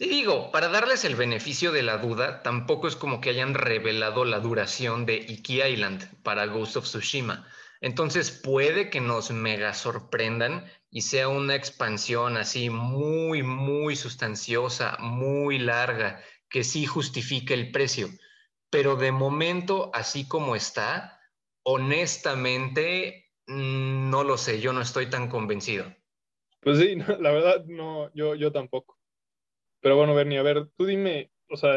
Y 0.00 0.08
digo, 0.08 0.50
para 0.52 0.68
darles 0.68 1.04
el 1.04 1.16
beneficio 1.16 1.72
de 1.72 1.82
la 1.82 1.98
duda, 1.98 2.42
tampoco 2.42 2.86
es 2.86 2.96
como 2.96 3.20
que 3.20 3.30
hayan 3.30 3.54
revelado 3.54 4.24
la 4.24 4.40
duración 4.40 5.06
de 5.06 5.16
Iki 5.16 5.62
Island 5.62 6.22
para 6.22 6.46
Ghost 6.46 6.76
of 6.76 6.84
Tsushima. 6.84 7.46
Entonces 7.80 8.30
puede 8.30 8.90
que 8.90 9.00
nos 9.00 9.30
mega 9.30 9.74
sorprendan 9.74 10.66
y 10.90 11.02
sea 11.02 11.28
una 11.28 11.54
expansión 11.54 12.36
así 12.36 12.70
muy, 12.70 13.42
muy 13.42 13.96
sustanciosa, 13.96 14.96
muy 15.00 15.58
larga, 15.58 16.22
que 16.48 16.64
sí 16.64 16.86
justifique 16.86 17.54
el 17.54 17.70
precio. 17.70 18.08
Pero 18.70 18.96
de 18.96 19.12
momento, 19.12 19.90
así 19.94 20.26
como 20.26 20.56
está, 20.56 21.17
honestamente, 21.70 23.30
mm, 23.46 24.08
no 24.08 24.24
lo 24.24 24.38
sé, 24.38 24.58
yo 24.58 24.72
no 24.72 24.80
estoy 24.80 25.10
tan 25.10 25.28
convencido. 25.28 25.84
Pues 26.60 26.78
sí, 26.78 26.94
la 27.20 27.30
verdad, 27.30 27.64
no, 27.66 28.10
yo, 28.14 28.34
yo 28.34 28.50
tampoco. 28.50 28.98
Pero 29.80 29.96
bueno, 29.96 30.14
Bernie, 30.14 30.38
a 30.38 30.42
ver, 30.42 30.68
tú 30.76 30.86
dime, 30.86 31.30
o 31.50 31.58
sea, 31.58 31.74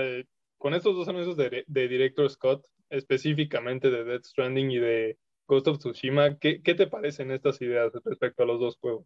con 0.58 0.74
estos 0.74 0.96
dos 0.96 1.10
anuncios 1.10 1.36
de, 1.36 1.66
de 1.68 1.88
Director 1.90 2.30
Scott, 2.30 2.66
específicamente 2.90 3.90
de 3.90 4.06
Death 4.06 4.24
Stranding 4.24 4.72
y 4.72 4.78
de 4.78 5.18
Ghost 5.46 5.68
of 5.68 5.80
Tsushima, 5.80 6.38
¿qué, 6.40 6.62
¿qué 6.62 6.74
te 6.74 6.88
parecen 6.88 7.30
estas 7.32 7.62
ideas 7.62 7.92
respecto 8.06 8.44
a 8.44 8.46
los 8.46 8.62
dos 8.62 8.78
juegos? 8.78 9.06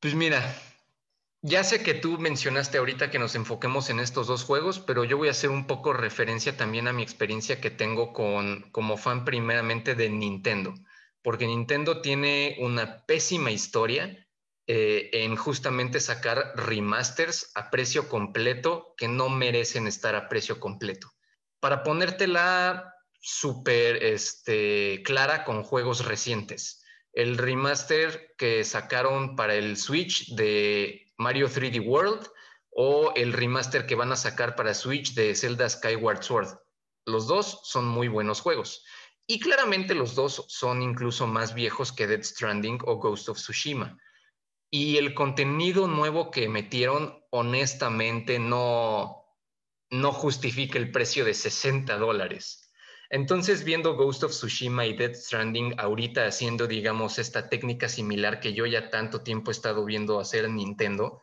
Pues 0.00 0.16
mira, 0.16 0.42
ya 1.42 1.62
sé 1.62 1.82
que 1.82 1.94
tú 1.94 2.18
mencionaste 2.18 2.78
ahorita 2.78 3.10
que 3.10 3.18
nos 3.18 3.34
enfoquemos 3.34 3.90
en 3.90 4.00
estos 4.00 4.26
dos 4.26 4.44
juegos, 4.44 4.80
pero 4.80 5.04
yo 5.04 5.16
voy 5.16 5.28
a 5.28 5.32
hacer 5.32 5.50
un 5.50 5.66
poco 5.66 5.92
referencia 5.92 6.56
también 6.56 6.88
a 6.88 6.92
mi 6.92 7.02
experiencia 7.02 7.60
que 7.60 7.70
tengo 7.70 8.12
con, 8.12 8.70
como 8.72 8.96
fan 8.96 9.24
primeramente 9.24 9.94
de 9.94 10.10
Nintendo, 10.10 10.74
porque 11.22 11.46
Nintendo 11.46 12.00
tiene 12.00 12.56
una 12.60 13.04
pésima 13.06 13.50
historia 13.50 14.26
eh, 14.66 15.10
en 15.12 15.36
justamente 15.36 16.00
sacar 16.00 16.52
remasters 16.56 17.52
a 17.54 17.70
precio 17.70 18.08
completo 18.08 18.94
que 18.96 19.08
no 19.08 19.28
merecen 19.28 19.86
estar 19.86 20.14
a 20.14 20.28
precio 20.28 20.60
completo. 20.60 21.10
Para 21.60 21.82
ponértela 21.82 22.94
súper 23.20 24.02
este, 24.02 25.02
clara 25.04 25.44
con 25.44 25.62
juegos 25.62 26.04
recientes. 26.04 26.84
El 27.12 27.38
remaster 27.38 28.34
que 28.36 28.64
sacaron 28.64 29.36
para 29.36 29.54
el 29.54 29.76
Switch 29.76 30.34
de 30.34 31.07
Mario 31.18 31.48
3D 31.48 31.84
World 31.84 32.26
o 32.70 33.12
el 33.16 33.32
remaster 33.32 33.86
que 33.86 33.96
van 33.96 34.12
a 34.12 34.16
sacar 34.16 34.54
para 34.54 34.74
Switch 34.74 35.14
de 35.14 35.34
Zelda 35.34 35.68
Skyward 35.68 36.22
Sword. 36.22 36.58
Los 37.06 37.26
dos 37.26 37.60
son 37.64 37.86
muy 37.86 38.08
buenos 38.08 38.40
juegos. 38.40 38.84
Y 39.26 39.40
claramente 39.40 39.94
los 39.94 40.14
dos 40.14 40.44
son 40.48 40.80
incluso 40.80 41.26
más 41.26 41.54
viejos 41.54 41.92
que 41.92 42.06
Dead 42.06 42.22
Stranding 42.22 42.78
o 42.86 42.96
Ghost 42.96 43.28
of 43.28 43.38
Tsushima. 43.38 43.98
Y 44.70 44.96
el 44.96 45.14
contenido 45.14 45.88
nuevo 45.88 46.30
que 46.30 46.48
metieron, 46.48 47.22
honestamente, 47.30 48.38
no, 48.38 49.26
no 49.90 50.12
justifica 50.12 50.78
el 50.78 50.90
precio 50.90 51.24
de 51.24 51.34
60 51.34 51.98
dólares. 51.98 52.67
Entonces, 53.10 53.64
viendo 53.64 53.96
Ghost 53.96 54.24
of 54.24 54.32
Tsushima 54.32 54.84
y 54.84 54.94
Death 54.94 55.14
Stranding 55.14 55.74
ahorita 55.78 56.26
haciendo, 56.26 56.66
digamos, 56.66 57.18
esta 57.18 57.48
técnica 57.48 57.88
similar 57.88 58.38
que 58.38 58.52
yo 58.52 58.66
ya 58.66 58.90
tanto 58.90 59.22
tiempo 59.22 59.50
he 59.50 59.52
estado 59.52 59.84
viendo 59.84 60.20
hacer 60.20 60.44
en 60.44 60.56
Nintendo, 60.56 61.22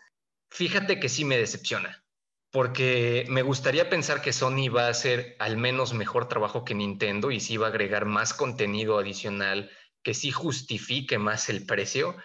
fíjate 0.50 1.00
que 1.00 1.10
sí 1.10 1.26
me 1.26 1.38
decepciona, 1.38 2.04
porque 2.52 3.26
me 3.30 3.44
gustaría 3.44 3.90
pensar 3.90 4.22
que 4.22 4.34
Sony 4.34 4.70
va 4.76 4.88
a 4.88 4.90
hacer 4.90 5.36
al 5.38 5.58
menos 5.58 5.94
mejor 5.94 6.28
trabajo 6.28 6.66
que 6.66 6.74
Nintendo 6.74 7.30
y 7.30 7.40
sí 7.40 7.58
va 7.58 7.68
a 7.68 7.70
agregar 7.70 8.06
más 8.06 8.34
contenido 8.34 8.98
adicional 8.98 9.70
que 10.02 10.14
sí 10.14 10.32
justifique 10.32 11.18
más 11.20 11.50
el 11.50 11.66
precio, 11.66 12.16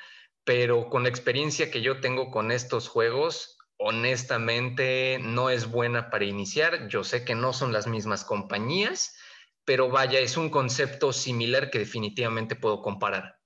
pero 0.45 0.89
con 0.89 1.03
la 1.03 1.09
experiencia 1.09 1.71
que 1.71 1.83
yo 1.83 2.01
tengo 2.01 2.31
con 2.31 2.53
estos 2.53 2.89
juegos, 2.89 3.59
honestamente 3.79 5.19
no 5.21 5.49
es 5.49 5.71
buena 5.71 6.11
para 6.11 6.27
iniciar. 6.27 6.89
Yo 6.89 7.05
sé 7.05 7.25
que 7.25 7.35
no 7.35 7.55
son 7.55 7.73
las 7.73 7.87
mismas 7.87 8.25
compañías, 8.25 9.17
pero 9.71 9.89
vaya, 9.89 10.19
es 10.19 10.37
un 10.37 10.51
concepto 10.51 11.13
similar 11.13 11.71
que 11.71 11.79
definitivamente 11.79 12.57
puedo 12.57 12.83
comparar. 12.83 13.37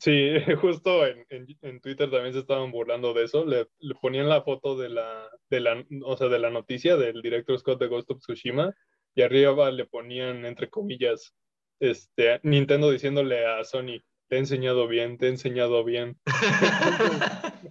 Sí, 0.00 0.30
justo 0.58 1.06
en, 1.06 1.26
en, 1.28 1.80
Twitter 1.82 2.10
también 2.10 2.32
se 2.32 2.38
estaban 2.38 2.72
burlando 2.72 3.12
de 3.12 3.24
eso. 3.24 3.44
Le, 3.44 3.66
ponían 4.00 4.30
la 4.30 4.40
foto 4.40 4.74
de 4.74 4.88
la, 4.88 5.28
de 5.50 5.60
la, 5.60 5.84
o 6.02 6.16
sea, 6.16 6.28
de 6.28 6.38
la 6.38 6.48
noticia 6.48 6.96
del 6.96 7.20
director 7.20 7.58
Scott 7.58 7.78
de 7.78 7.88
Ghost 7.88 8.10
of 8.10 8.20
Tsushima 8.20 8.74
y 9.14 9.20
arriba 9.20 9.70
le 9.70 9.84
ponían, 9.84 10.46
entre 10.46 10.70
comillas, 10.70 11.34
este, 11.78 12.40
Nintendo 12.42 12.90
diciéndole 12.90 13.44
a 13.44 13.64
Sony, 13.64 14.00
te 14.28 14.36
he 14.36 14.38
enseñado 14.38 14.88
bien, 14.88 15.18
te 15.18 15.26
he 15.26 15.28
enseñado 15.28 15.84
bien. 15.84 16.18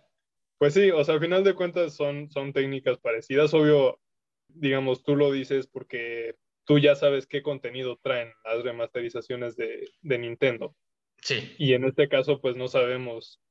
pues 0.59 0.75
sí, 0.75 0.91
o 0.91 1.03
sea, 1.03 1.15
al 1.15 1.21
final 1.21 1.43
de 1.43 1.55
cuentas 1.55 1.95
son, 1.95 2.29
son 2.29 2.53
técnicas 2.53 2.99
parecidas. 2.99 3.51
Obvio, 3.55 3.99
digamos, 4.47 5.01
tú 5.01 5.15
lo 5.15 5.31
dices 5.31 5.65
porque 5.65 6.36
tú 6.65 6.80
ya 6.80 6.95
sabes 6.95 7.28
qué 7.28 7.41
contenido 7.41 7.99
traen 8.02 8.32
las 8.43 8.63
remasterizaciones 8.63 9.56
de, 9.56 9.89
de 10.02 10.17
Nintendo. 10.17 10.76
Sí. 11.21 11.56
Y 11.58 11.73
en 11.73 11.86
este 11.86 12.10
caso, 12.10 12.41
pues 12.41 12.56
no 12.56 12.67
sabemos, 12.67 13.41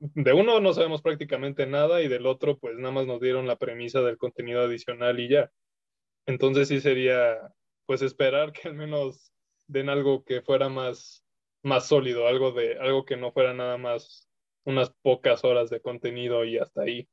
de 0.00 0.32
uno 0.32 0.60
no 0.60 0.72
sabemos 0.72 1.02
prácticamente 1.02 1.66
nada 1.66 2.02
y 2.02 2.08
del 2.08 2.26
otro, 2.26 2.58
pues 2.58 2.76
nada 2.76 2.92
más 2.92 3.06
nos 3.06 3.20
dieron 3.20 3.46
la 3.46 3.56
premisa 3.56 4.02
del 4.02 4.18
contenido 4.18 4.62
adicional 4.62 5.18
y 5.20 5.28
ya. 5.28 5.50
Entonces 6.26 6.68
sí 6.68 6.80
sería, 6.80 7.36
pues 7.86 8.02
esperar 8.02 8.52
que 8.52 8.68
al 8.68 8.74
menos 8.74 9.32
den 9.66 9.88
algo 9.88 10.24
que 10.24 10.42
fuera 10.42 10.68
más 10.68 11.24
más 11.62 11.88
sólido, 11.88 12.26
algo 12.26 12.52
de 12.52 12.78
algo 12.78 13.04
que 13.04 13.16
no 13.16 13.32
fuera 13.32 13.54
nada 13.54 13.76
más 13.78 14.28
unas 14.64 14.90
pocas 15.02 15.44
horas 15.44 15.70
de 15.70 15.80
contenido 15.80 16.44
y 16.44 16.58
hasta 16.58 16.82
ahí. 16.82 17.08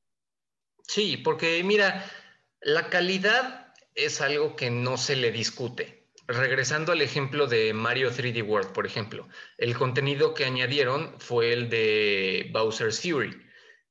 Sí, 0.84 1.18
porque 1.18 1.64
mira, 1.64 2.06
la 2.62 2.90
calidad 2.90 3.65
es 3.96 4.22
algo 4.22 4.56
que 4.56 4.70
no 4.70 4.98
se 4.98 5.16
le 5.16 5.32
discute. 5.32 6.10
Regresando 6.28 6.92
al 6.92 7.02
ejemplo 7.02 7.48
de 7.48 7.74
Mario 7.74 8.12
3D 8.12 8.44
World, 8.48 8.72
por 8.72 8.86
ejemplo, 8.86 9.28
el 9.58 9.78
contenido 9.78 10.34
que 10.34 10.46
añadieron 10.46 11.16
fue 11.20 11.54
el 11.54 11.70
de 11.70 12.50
Bowser's 12.52 13.02
Fury. 13.02 13.42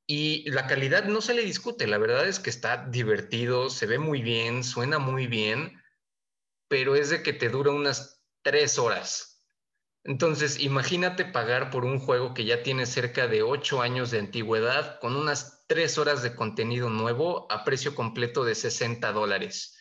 Y 0.07 0.49
la 0.49 0.67
calidad 0.67 1.05
no 1.05 1.21
se 1.21 1.33
le 1.33 1.41
discute, 1.41 1.87
la 1.87 1.97
verdad 1.97 2.27
es 2.27 2.39
que 2.39 2.49
está 2.49 2.85
divertido, 2.87 3.69
se 3.69 3.87
ve 3.87 3.97
muy 3.97 4.21
bien, 4.21 4.63
suena 4.63 4.99
muy 4.99 5.27
bien, 5.27 5.81
pero 6.67 6.95
es 6.95 7.09
de 7.09 7.23
que 7.23 7.33
te 7.33 7.49
dura 7.49 7.71
unas 7.71 8.23
tres 8.43 8.77
horas 8.77 9.35
entonces, 10.05 10.59
imagínate 10.59 11.25
pagar 11.25 11.71
por 11.71 11.83
un 11.83 11.97
juego 11.97 12.35
que 12.35 12.45
ya 12.45 12.61
tiene 12.61 12.85
cerca 12.85 13.27
de 13.27 13.41
ocho 13.41 13.81
años 13.81 14.11
de 14.11 14.19
antigüedad 14.19 14.99
con 14.99 15.15
unas 15.15 15.65
tres 15.67 15.97
horas 15.97 16.21
de 16.21 16.35
contenido 16.35 16.91
nuevo 16.91 17.51
a 17.51 17.63
precio 17.63 17.95
completo 17.95 18.45
de 18.45 18.53
60 18.53 19.11
dólares. 19.11 19.74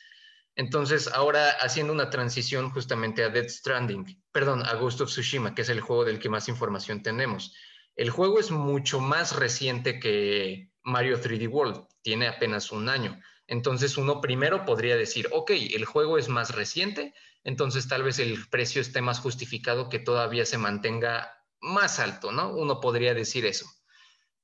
Entonces, 0.56 1.08
ahora 1.08 1.50
haciendo 1.60 1.92
una 1.92 2.10
transición 2.10 2.70
justamente 2.70 3.24
a 3.24 3.28
Dead 3.28 3.48
Stranding, 3.48 4.22
perdón, 4.30 4.62
a 4.64 4.74
Ghost 4.74 5.00
of 5.00 5.10
Tsushima, 5.10 5.54
que 5.54 5.62
es 5.62 5.68
el 5.68 5.80
juego 5.80 6.04
del 6.04 6.18
que 6.20 6.28
más 6.28 6.48
información 6.48 7.02
tenemos. 7.02 7.54
El 7.96 8.10
juego 8.10 8.38
es 8.38 8.50
mucho 8.50 9.00
más 9.00 9.34
reciente 9.36 9.98
que 9.98 10.70
Mario 10.82 11.20
3D 11.20 11.48
World, 11.48 11.86
tiene 12.02 12.28
apenas 12.28 12.70
un 12.70 12.88
año. 12.88 13.20
Entonces, 13.46 13.96
uno 13.96 14.20
primero 14.20 14.64
podría 14.64 14.96
decir, 14.96 15.28
ok, 15.32 15.50
el 15.50 15.84
juego 15.84 16.18
es 16.18 16.28
más 16.28 16.54
reciente, 16.54 17.14
entonces 17.42 17.88
tal 17.88 18.02
vez 18.02 18.18
el 18.18 18.48
precio 18.48 18.80
esté 18.80 19.02
más 19.02 19.20
justificado 19.20 19.88
que 19.88 19.98
todavía 19.98 20.46
se 20.46 20.58
mantenga 20.58 21.30
más 21.60 21.98
alto, 21.98 22.32
¿no? 22.32 22.54
Uno 22.54 22.80
podría 22.80 23.12
decir 23.12 23.44
eso. 23.44 23.66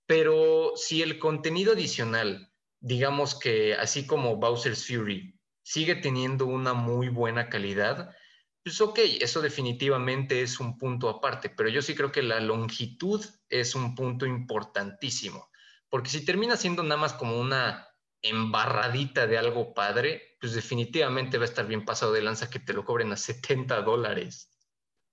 Pero 0.07 0.73
si 0.77 1.03
el 1.03 1.19
contenido 1.19 1.73
adicional, 1.73 2.53
digamos 2.81 3.39
que 3.39 3.75
así 3.75 4.07
como 4.07 4.37
Bowser's 4.37 4.87
Fury, 4.87 5.40
sigue 5.63 5.97
teniendo 5.97 6.47
una 6.47 6.75
muy 6.75 7.09
buena 7.09 7.49
calidad, 7.49 8.15
pues 8.63 8.81
ok, 8.81 8.99
eso 9.21 9.41
definitivamente 9.41 10.43
es 10.43 10.61
un 10.61 10.77
punto 10.77 11.09
aparte, 11.09 11.51
pero 11.51 11.69
yo 11.69 11.83
sí 11.83 11.95
creo 11.95 12.13
que 12.13 12.23
la 12.23 12.41
longitud 12.41 13.25
es 13.49 13.75
un 13.75 13.95
punto 13.95 14.27
importantísimo, 14.27 15.49
porque 15.89 16.11
si 16.11 16.25
termina 16.25 16.57
siendo 16.57 16.83
nada 16.83 17.01
más 17.01 17.15
como 17.15 17.41
una 17.41 17.89
embarradita 18.23 19.27
de 19.27 19.39
algo 19.39 19.73
padre, 19.73 20.37
pues 20.41 20.55
definitivamente 20.55 21.39
va 21.39 21.45
a 21.45 21.49
estar 21.49 21.67
bien 21.67 21.85
pasado 21.85 22.13
de 22.13 22.23
lanza 22.23 22.51
que 22.51 22.59
te 22.59 22.75
lo 22.75 22.85
cobren 22.85 23.13
a 23.13 23.17
70 23.17 23.81
dólares. 23.83 24.51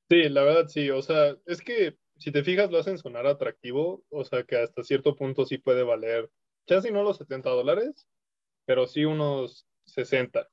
Sí, 0.10 0.30
la 0.30 0.44
verdad 0.44 0.68
sí, 0.68 0.90
o 0.90 1.02
sea, 1.02 1.36
es 1.46 1.62
que 1.62 1.98
si 2.18 2.32
te 2.32 2.44
fijas 2.44 2.72
lo 2.72 2.80
hacen 2.80 2.98
sonar 2.98 3.28
atractivo, 3.28 4.04
o 4.10 4.24
sea 4.26 4.44
que 4.44 4.58
hasta 4.58 4.84
cierto 4.84 5.16
punto 5.16 5.46
sí 5.46 5.58
puede 5.58 5.84
valer, 5.84 6.30
casi 6.66 6.92
no 6.92 7.04
los 7.04 7.18
70 7.18 7.50
dólares, 7.50 8.08
pero 8.66 8.88
sí 8.88 9.06
unos 9.06 9.68
60, 9.88 10.48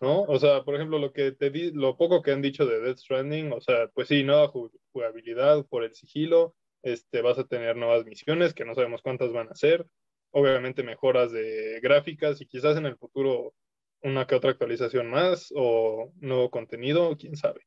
¿no? 0.00 0.22
O 0.22 0.38
sea, 0.38 0.62
por 0.62 0.74
ejemplo, 0.74 0.98
lo 0.98 1.12
que 1.12 1.32
te 1.32 1.50
di, 1.50 1.72
lo 1.72 1.96
poco 1.96 2.22
que 2.22 2.32
han 2.32 2.42
dicho 2.42 2.66
de 2.66 2.80
Death 2.80 2.98
Stranding, 2.98 3.52
o 3.52 3.60
sea, 3.60 3.88
pues 3.94 4.08
sí, 4.08 4.22
nueva 4.22 4.52
jugabilidad 4.92 5.66
por 5.66 5.84
el 5.84 5.94
sigilo, 5.94 6.54
este, 6.82 7.22
vas 7.22 7.38
a 7.38 7.46
tener 7.46 7.76
nuevas 7.76 8.04
misiones 8.04 8.54
que 8.54 8.64
no 8.64 8.74
sabemos 8.74 9.02
cuántas 9.02 9.32
van 9.32 9.48
a 9.48 9.54
ser, 9.54 9.86
obviamente 10.30 10.82
mejoras 10.82 11.32
de 11.32 11.80
gráficas 11.82 12.40
y 12.40 12.46
quizás 12.46 12.76
en 12.76 12.86
el 12.86 12.96
futuro 12.96 13.54
una 14.02 14.26
que 14.26 14.34
otra 14.34 14.50
actualización 14.50 15.10
más 15.10 15.52
o 15.56 16.12
nuevo 16.20 16.50
contenido, 16.50 17.16
quién 17.16 17.36
sabe. 17.36 17.62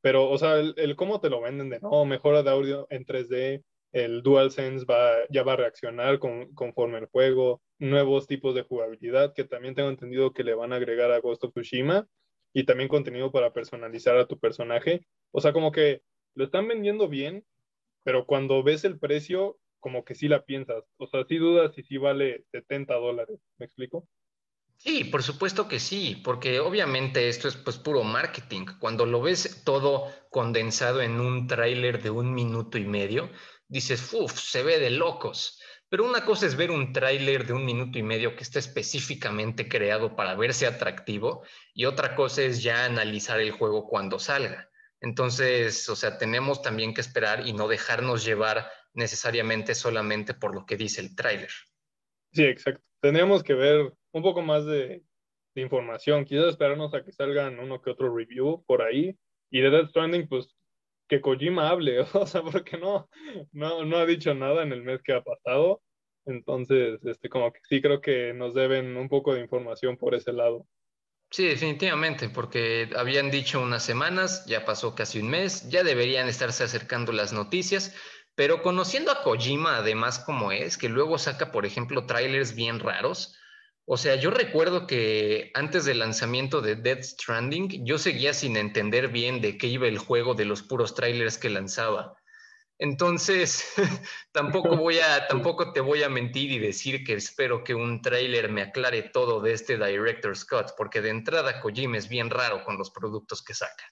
Pero, 0.00 0.30
o 0.30 0.38
sea, 0.38 0.56
el, 0.56 0.96
cómo 0.96 1.20
te 1.20 1.30
lo 1.30 1.40
venden 1.40 1.68
de 1.68 1.80
no, 1.80 2.04
mejora 2.04 2.42
de 2.42 2.50
audio 2.50 2.86
en 2.90 3.04
3D, 3.04 3.62
el 3.92 4.22
DualSense 4.22 4.84
va, 4.86 5.12
ya 5.30 5.42
va 5.42 5.52
a 5.52 5.56
reaccionar 5.56 6.18
con, 6.18 6.52
conforme 6.54 6.98
el 6.98 7.06
juego, 7.06 7.62
nuevos 7.78 8.26
tipos 8.26 8.54
de 8.54 8.62
jugabilidad 8.62 9.34
que 9.34 9.44
también 9.44 9.74
tengo 9.74 9.90
entendido 9.90 10.32
que 10.32 10.44
le 10.44 10.54
van 10.54 10.72
a 10.72 10.76
agregar 10.76 11.12
a 11.12 11.20
Ghost 11.20 11.44
of 11.44 11.52
Tsushima 11.52 12.06
y 12.54 12.64
también 12.64 12.88
contenido 12.88 13.30
para 13.30 13.52
personalizar 13.52 14.16
a 14.16 14.26
tu 14.26 14.38
personaje. 14.38 15.06
O 15.30 15.40
sea, 15.40 15.52
como 15.52 15.72
que 15.72 16.02
lo 16.34 16.44
están 16.44 16.68
vendiendo 16.68 17.08
bien, 17.08 17.44
pero 18.04 18.26
cuando 18.26 18.62
ves 18.62 18.84
el 18.84 18.98
precio, 18.98 19.58
como 19.80 20.04
que 20.04 20.14
sí 20.14 20.28
la 20.28 20.44
piensas. 20.44 20.84
O 20.96 21.06
sea, 21.06 21.24
sí 21.24 21.36
dudas 21.36 21.74
si 21.74 21.82
sí 21.82 21.98
vale 21.98 22.44
70 22.52 22.94
dólares. 22.94 23.38
¿Me 23.58 23.66
explico? 23.66 24.08
Sí, 24.76 25.04
por 25.04 25.22
supuesto 25.22 25.68
que 25.68 25.78
sí, 25.78 26.20
porque 26.24 26.58
obviamente 26.58 27.28
esto 27.28 27.46
es 27.46 27.56
pues 27.56 27.78
puro 27.78 28.02
marketing. 28.02 28.66
Cuando 28.80 29.06
lo 29.06 29.22
ves 29.22 29.62
todo 29.64 30.08
condensado 30.30 31.02
en 31.02 31.20
un 31.20 31.46
tráiler 31.46 32.02
de 32.02 32.10
un 32.10 32.34
minuto 32.34 32.78
y 32.78 32.84
medio, 32.84 33.30
dices, 33.72 34.12
uff, 34.12 34.38
se 34.38 34.62
ve 34.62 34.78
de 34.78 34.90
locos. 34.90 35.58
Pero 35.88 36.04
una 36.04 36.24
cosa 36.24 36.46
es 36.46 36.56
ver 36.56 36.70
un 36.70 36.92
tráiler 36.92 37.46
de 37.46 37.54
un 37.54 37.64
minuto 37.64 37.98
y 37.98 38.02
medio 38.02 38.36
que 38.36 38.42
está 38.42 38.58
específicamente 38.58 39.68
creado 39.68 40.14
para 40.14 40.34
verse 40.34 40.66
atractivo 40.66 41.42
y 41.74 41.86
otra 41.86 42.14
cosa 42.14 42.42
es 42.42 42.62
ya 42.62 42.84
analizar 42.84 43.40
el 43.40 43.50
juego 43.50 43.88
cuando 43.88 44.18
salga. 44.18 44.70
Entonces, 45.00 45.88
o 45.88 45.96
sea, 45.96 46.16
tenemos 46.16 46.62
también 46.62 46.94
que 46.94 47.00
esperar 47.00 47.46
y 47.46 47.52
no 47.52 47.66
dejarnos 47.66 48.24
llevar 48.24 48.70
necesariamente 48.94 49.74
solamente 49.74 50.34
por 50.34 50.54
lo 50.54 50.64
que 50.64 50.76
dice 50.76 51.00
el 51.00 51.16
tráiler. 51.16 51.50
Sí, 52.32 52.44
exacto. 52.44 52.82
Tendríamos 53.00 53.42
que 53.42 53.54
ver 53.54 53.92
un 54.12 54.22
poco 54.22 54.42
más 54.42 54.64
de, 54.64 55.02
información. 55.54 56.24
Quizás 56.24 56.46
esperarnos 56.46 56.94
a 56.94 57.04
que 57.04 57.12
salgan 57.12 57.58
uno 57.58 57.82
que 57.82 57.90
otro 57.90 58.14
review 58.14 58.64
por 58.66 58.80
ahí. 58.80 59.18
Y 59.50 59.60
de 59.60 59.68
Death 59.68 59.90
Stranding, 59.90 60.28
pues 60.28 60.56
que 61.12 61.20
Kojima 61.20 61.68
hable, 61.68 62.00
o 62.14 62.26
sea, 62.26 62.40
porque 62.42 62.78
no, 62.78 63.10
no, 63.52 63.84
no 63.84 63.98
ha 63.98 64.06
dicho 64.06 64.34
nada 64.34 64.62
en 64.62 64.72
el 64.72 64.82
mes 64.82 65.02
que 65.02 65.12
ha 65.12 65.22
pasado. 65.22 65.82
Entonces, 66.24 67.00
este, 67.04 67.28
como 67.28 67.52
que 67.52 67.60
sí 67.68 67.82
creo 67.82 68.00
que 68.00 68.32
nos 68.32 68.54
deben 68.54 68.96
un 68.96 69.10
poco 69.10 69.34
de 69.34 69.42
información 69.42 69.98
por 69.98 70.14
ese 70.14 70.32
lado. 70.32 70.66
Sí, 71.30 71.44
definitivamente, 71.44 72.30
porque 72.30 72.88
habían 72.96 73.30
dicho 73.30 73.60
unas 73.60 73.84
semanas, 73.84 74.46
ya 74.46 74.64
pasó 74.64 74.94
casi 74.94 75.18
un 75.18 75.28
mes, 75.28 75.68
ya 75.68 75.82
deberían 75.82 76.28
estarse 76.28 76.64
acercando 76.64 77.12
las 77.12 77.34
noticias, 77.34 77.94
pero 78.34 78.62
conociendo 78.62 79.12
a 79.12 79.22
Kojima, 79.22 79.76
además 79.76 80.18
como 80.18 80.50
es, 80.50 80.78
que 80.78 80.88
luego 80.88 81.18
saca, 81.18 81.52
por 81.52 81.66
ejemplo, 81.66 82.06
trailers 82.06 82.54
bien 82.54 82.80
raros, 82.80 83.36
o 83.92 83.98
sea, 83.98 84.16
yo 84.16 84.30
recuerdo 84.30 84.86
que 84.86 85.50
antes 85.52 85.84
del 85.84 85.98
lanzamiento 85.98 86.62
de 86.62 86.76
Death 86.76 87.02
Stranding, 87.02 87.84
yo 87.84 87.98
seguía 87.98 88.32
sin 88.32 88.56
entender 88.56 89.08
bien 89.08 89.42
de 89.42 89.58
qué 89.58 89.66
iba 89.66 89.86
el 89.86 89.98
juego 89.98 90.32
de 90.32 90.46
los 90.46 90.62
puros 90.62 90.94
trailers 90.94 91.36
que 91.36 91.50
lanzaba. 91.50 92.16
Entonces, 92.78 93.70
tampoco 94.32 94.78
voy 94.78 94.96
a, 94.96 95.26
tampoco 95.28 95.74
te 95.74 95.80
voy 95.80 96.04
a 96.04 96.08
mentir 96.08 96.50
y 96.52 96.58
decir 96.58 97.04
que 97.04 97.12
espero 97.12 97.64
que 97.64 97.74
un 97.74 98.00
trailer 98.00 98.50
me 98.50 98.62
aclare 98.62 99.02
todo 99.02 99.42
de 99.42 99.52
este 99.52 99.76
Director 99.76 100.34
Scott, 100.38 100.70
porque 100.74 101.02
de 101.02 101.10
entrada 101.10 101.60
Kojima 101.60 101.98
es 101.98 102.08
bien 102.08 102.30
raro 102.30 102.64
con 102.64 102.78
los 102.78 102.90
productos 102.90 103.44
que 103.44 103.52
saca. 103.52 103.84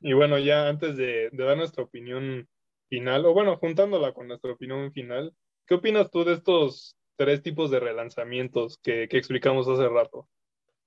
Y 0.00 0.12
bueno, 0.12 0.36
ya 0.36 0.68
antes 0.68 0.98
de 0.98 1.30
dar 1.32 1.56
nuestra 1.56 1.82
opinión 1.82 2.46
final, 2.90 3.24
o 3.24 3.32
bueno, 3.32 3.56
juntándola 3.56 4.12
con 4.12 4.28
nuestra 4.28 4.52
opinión 4.52 4.92
final, 4.92 5.32
¿qué 5.66 5.76
opinas 5.76 6.10
tú 6.10 6.24
de 6.24 6.34
estos 6.34 6.97
tres 7.18 7.42
tipos 7.42 7.70
de 7.70 7.80
relanzamientos 7.80 8.78
que, 8.82 9.02
explicamos 9.10 9.68
hace 9.68 9.88
rato. 9.88 10.28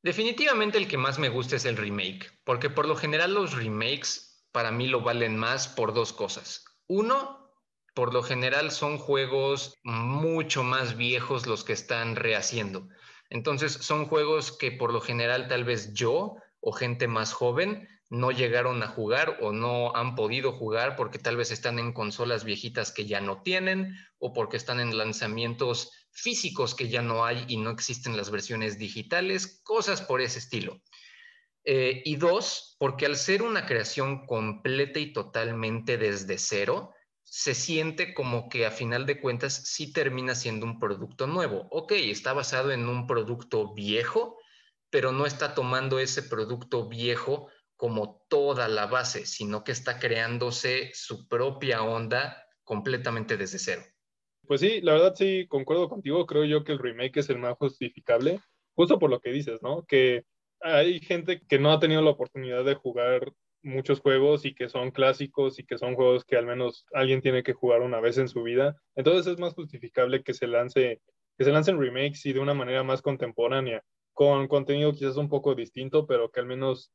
Definitivamente 0.02 0.78
el 0.78 0.88
que 0.88 0.98
más 0.98 1.20
me 1.20 1.30
gusta 1.30 1.58
es 1.58 1.66
el 1.66 1.78
remake, 1.78 2.32
porque 2.44 2.70
por 2.70 2.88
lo 2.88 2.96
general 2.96 3.34
los 3.36 3.54
remakes 3.54 4.48
para 4.52 4.72
mí 4.72 4.88
lo 4.88 5.02
valen 5.02 5.38
más 5.38 5.68
por 5.68 5.94
dos 5.94 6.14
cosas. 6.14 6.66
Uno, 6.88 7.54
por 7.94 8.14
lo 8.14 8.24
general 8.24 8.72
son 8.72 8.98
juegos 8.98 9.78
mucho 9.84 10.64
más 10.64 10.98
viejos 10.98 11.46
los 11.46 11.64
que 11.64 11.74
están 11.74 12.16
rehaciendo. 12.16 12.88
Entonces 13.30 13.74
son 13.74 14.06
juegos 14.06 14.58
que 14.58 14.72
por 14.72 14.92
lo 14.92 15.02
general 15.02 15.48
tal 15.50 15.66
vez 15.66 15.94
yo 15.94 16.38
o 16.62 16.72
gente 16.72 17.08
más 17.08 17.34
joven 17.34 17.88
no 18.12 18.32
llegaron 18.32 18.84
a 18.84 18.90
jugar 18.90 19.38
o 19.40 19.54
no 19.54 19.96
han 19.96 20.16
podido 20.16 20.52
jugar 20.52 20.98
porque 20.98 21.18
tal 21.18 21.38
vez 21.38 21.50
están 21.50 21.80
en 21.80 21.94
consolas 21.94 22.44
viejitas 22.44 22.92
que 22.92 23.06
ya 23.06 23.22
no 23.22 23.42
tienen 23.42 23.96
o 24.20 24.34
porque 24.34 24.58
están 24.58 24.82
en 24.82 24.98
lanzamientos 24.98 25.92
físicos 26.12 26.76
que 26.76 26.90
ya 26.90 27.02
no 27.02 27.24
hay 27.24 27.46
y 27.48 27.56
no 27.56 27.70
existen 27.70 28.18
las 28.18 28.30
versiones 28.30 28.78
digitales, 28.78 29.62
cosas 29.64 30.02
por 30.02 30.20
ese 30.20 30.40
estilo. 30.40 30.82
Eh, 31.64 32.02
y 32.04 32.18
dos, 32.18 32.76
porque 32.80 33.06
al 33.06 33.16
ser 33.16 33.44
una 33.44 33.66
creación 33.66 34.26
completa 34.26 35.00
y 35.00 35.14
totalmente 35.14 35.98
desde 35.98 36.38
cero, 36.38 36.92
se 37.24 37.56
siente 37.56 38.14
como 38.14 38.50
que 38.50 38.66
a 38.66 38.72
final 38.72 39.06
de 39.06 39.22
cuentas 39.22 39.54
sí 39.54 39.94
termina 39.94 40.36
siendo 40.36 40.66
un 40.66 40.80
producto 40.80 41.28
nuevo. 41.28 41.66
Ok, 41.72 41.94
está 41.94 42.34
basado 42.34 42.72
en 42.72 42.90
un 42.90 43.08
producto 43.08 43.74
viejo, 43.74 44.38
pero 44.90 45.14
no 45.14 45.26
está 45.26 45.56
tomando 45.56 45.98
ese 46.00 46.24
producto 46.24 46.90
viejo 46.90 47.48
como 47.82 48.24
toda 48.30 48.68
la 48.68 48.86
base, 48.86 49.26
sino 49.26 49.64
que 49.64 49.72
está 49.72 49.98
creándose 49.98 50.92
su 50.94 51.28
propia 51.28 51.82
onda 51.82 52.46
completamente 52.64 53.38
desde 53.38 53.58
cero. 53.58 53.82
Pues 54.46 54.62
sí, 54.62 54.82
la 54.82 54.94
verdad 54.94 55.16
sí, 55.16 55.48
concuerdo 55.48 55.90
contigo, 55.90 56.28
creo 56.28 56.46
yo 56.46 56.64
que 56.64 56.74
el 56.74 56.78
remake 56.78 57.18
es 57.18 57.32
el 57.32 57.40
más 57.40 57.58
justificable, 57.58 58.40
justo 58.76 59.00
por 59.00 59.10
lo 59.10 59.20
que 59.20 59.32
dices, 59.32 59.64
¿no? 59.64 59.84
Que 59.88 60.26
hay 60.60 61.00
gente 61.00 61.42
que 61.42 61.58
no 61.58 61.72
ha 61.72 61.80
tenido 61.80 62.04
la 62.04 62.12
oportunidad 62.12 62.64
de 62.64 62.76
jugar 62.76 63.34
muchos 63.64 64.00
juegos 64.00 64.46
y 64.46 64.54
que 64.54 64.70
son 64.70 64.92
clásicos 64.92 65.58
y 65.58 65.66
que 65.66 65.80
son 65.80 65.96
juegos 65.96 66.24
que 66.24 66.38
al 66.38 66.46
menos 66.46 66.86
alguien 66.94 67.24
tiene 67.24 67.42
que 67.42 67.54
jugar 67.54 67.82
una 67.82 68.00
vez 68.00 68.20
en 68.20 68.28
su 68.28 68.44
vida. 68.44 68.80
Entonces 68.94 69.26
es 69.26 69.40
más 69.40 69.56
justificable 69.56 70.22
que 70.22 70.36
se 70.36 70.46
lance 70.46 71.02
que 71.36 71.46
se 71.46 71.52
lancen 71.52 71.80
remakes 71.80 72.28
y 72.28 72.34
de 72.34 72.42
una 72.42 72.54
manera 72.54 72.84
más 72.84 73.02
contemporánea, 73.02 73.84
con 74.14 74.48
contenido 74.48 74.92
quizás 74.92 75.18
un 75.18 75.30
poco 75.30 75.56
distinto, 75.56 76.06
pero 76.06 76.30
que 76.30 76.42
al 76.42 76.46
menos 76.46 76.92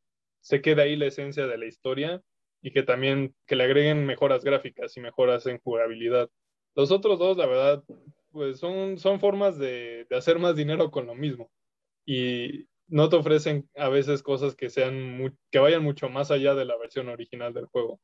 se 0.47 0.63
quede 0.63 0.83
ahí 0.83 0.95
la 0.95 1.07
esencia 1.07 1.49
de 1.49 1.59
la 1.59 1.67
historia 1.67 2.23
y 2.63 2.71
que 2.71 2.85
también 2.85 3.35
que 3.47 3.57
le 3.57 3.65
agreguen 3.65 4.07
mejoras 4.07 4.45
gráficas 4.45 4.97
y 4.97 5.01
mejoras 5.01 5.45
en 5.47 5.59
jugabilidad. 5.59 6.31
Los 6.77 6.93
otros 6.93 7.19
dos, 7.19 7.37
la 7.37 7.47
verdad, 7.47 7.83
pues 8.31 8.61
son, 8.61 8.97
son 8.97 9.19
formas 9.19 9.59
de, 9.59 10.07
hacer 10.13 10.39
más 10.39 10.55
dinero 10.55 10.93
con 10.93 11.09
lo 11.09 11.17
mismo 11.17 11.51
y 12.07 12.69
no 12.87 13.09
te 13.09 13.17
ofrecen 13.17 13.69
a 13.75 13.89
veces 13.89 14.23
cosas 14.23 14.55
que 14.55 14.71
sean 14.71 15.37
que 15.51 15.59
vayan 15.59 15.83
mucho 15.83 16.09
más 16.09 16.31
allá 16.31 16.55
de 16.55 16.65
la 16.65 16.77
versión 16.77 17.09
original 17.09 17.53
del 17.53 17.67
juego. 17.67 17.99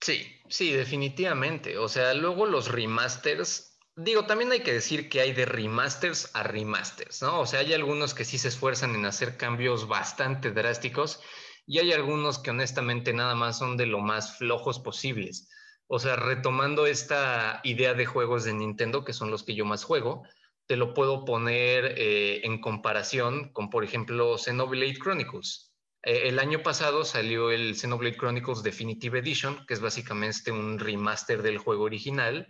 Sí, 0.00 0.22
sí, 0.48 0.72
definitivamente. 0.72 1.76
O 1.76 1.88
sea, 1.88 2.14
luego 2.14 2.46
los 2.46 2.72
remasters 2.72 3.74
Digo, 3.98 4.26
también 4.26 4.52
hay 4.52 4.60
que 4.60 4.74
decir 4.74 5.08
que 5.08 5.22
hay 5.22 5.32
de 5.32 5.46
remasters 5.46 6.30
a 6.34 6.42
remasters, 6.42 7.22
¿no? 7.22 7.40
O 7.40 7.46
sea, 7.46 7.60
hay 7.60 7.72
algunos 7.72 8.12
que 8.12 8.26
sí 8.26 8.36
se 8.36 8.48
esfuerzan 8.48 8.94
en 8.94 9.06
hacer 9.06 9.38
cambios 9.38 9.88
bastante 9.88 10.50
drásticos 10.50 11.22
y 11.66 11.78
hay 11.80 11.92
algunos 11.92 12.38
que 12.38 12.50
honestamente 12.50 13.12
nada 13.12 13.34
más 13.34 13.58
son 13.58 13.76
de 13.76 13.86
lo 13.86 13.98
más 13.98 14.38
flojos 14.38 14.78
posibles. 14.78 15.50
O 15.88 15.98
sea, 15.98 16.16
retomando 16.16 16.86
esta 16.86 17.60
idea 17.64 17.94
de 17.94 18.06
juegos 18.06 18.44
de 18.44 18.54
Nintendo, 18.54 19.04
que 19.04 19.12
son 19.12 19.30
los 19.30 19.42
que 19.42 19.54
yo 19.54 19.64
más 19.64 19.84
juego, 19.84 20.22
te 20.66 20.76
lo 20.76 20.94
puedo 20.94 21.24
poner 21.24 21.94
eh, 21.96 22.40
en 22.44 22.60
comparación 22.60 23.52
con, 23.52 23.70
por 23.70 23.84
ejemplo, 23.84 24.36
Xenoblade 24.36 24.98
Chronicles. 24.98 25.72
Eh, 26.02 26.28
el 26.28 26.38
año 26.38 26.62
pasado 26.62 27.04
salió 27.04 27.50
el 27.50 27.76
Xenoblade 27.76 28.16
Chronicles 28.16 28.62
Definitive 28.62 29.18
Edition, 29.18 29.64
que 29.66 29.74
es 29.74 29.80
básicamente 29.80 30.50
un 30.50 30.78
remaster 30.78 31.42
del 31.42 31.58
juego 31.58 31.84
original 31.84 32.48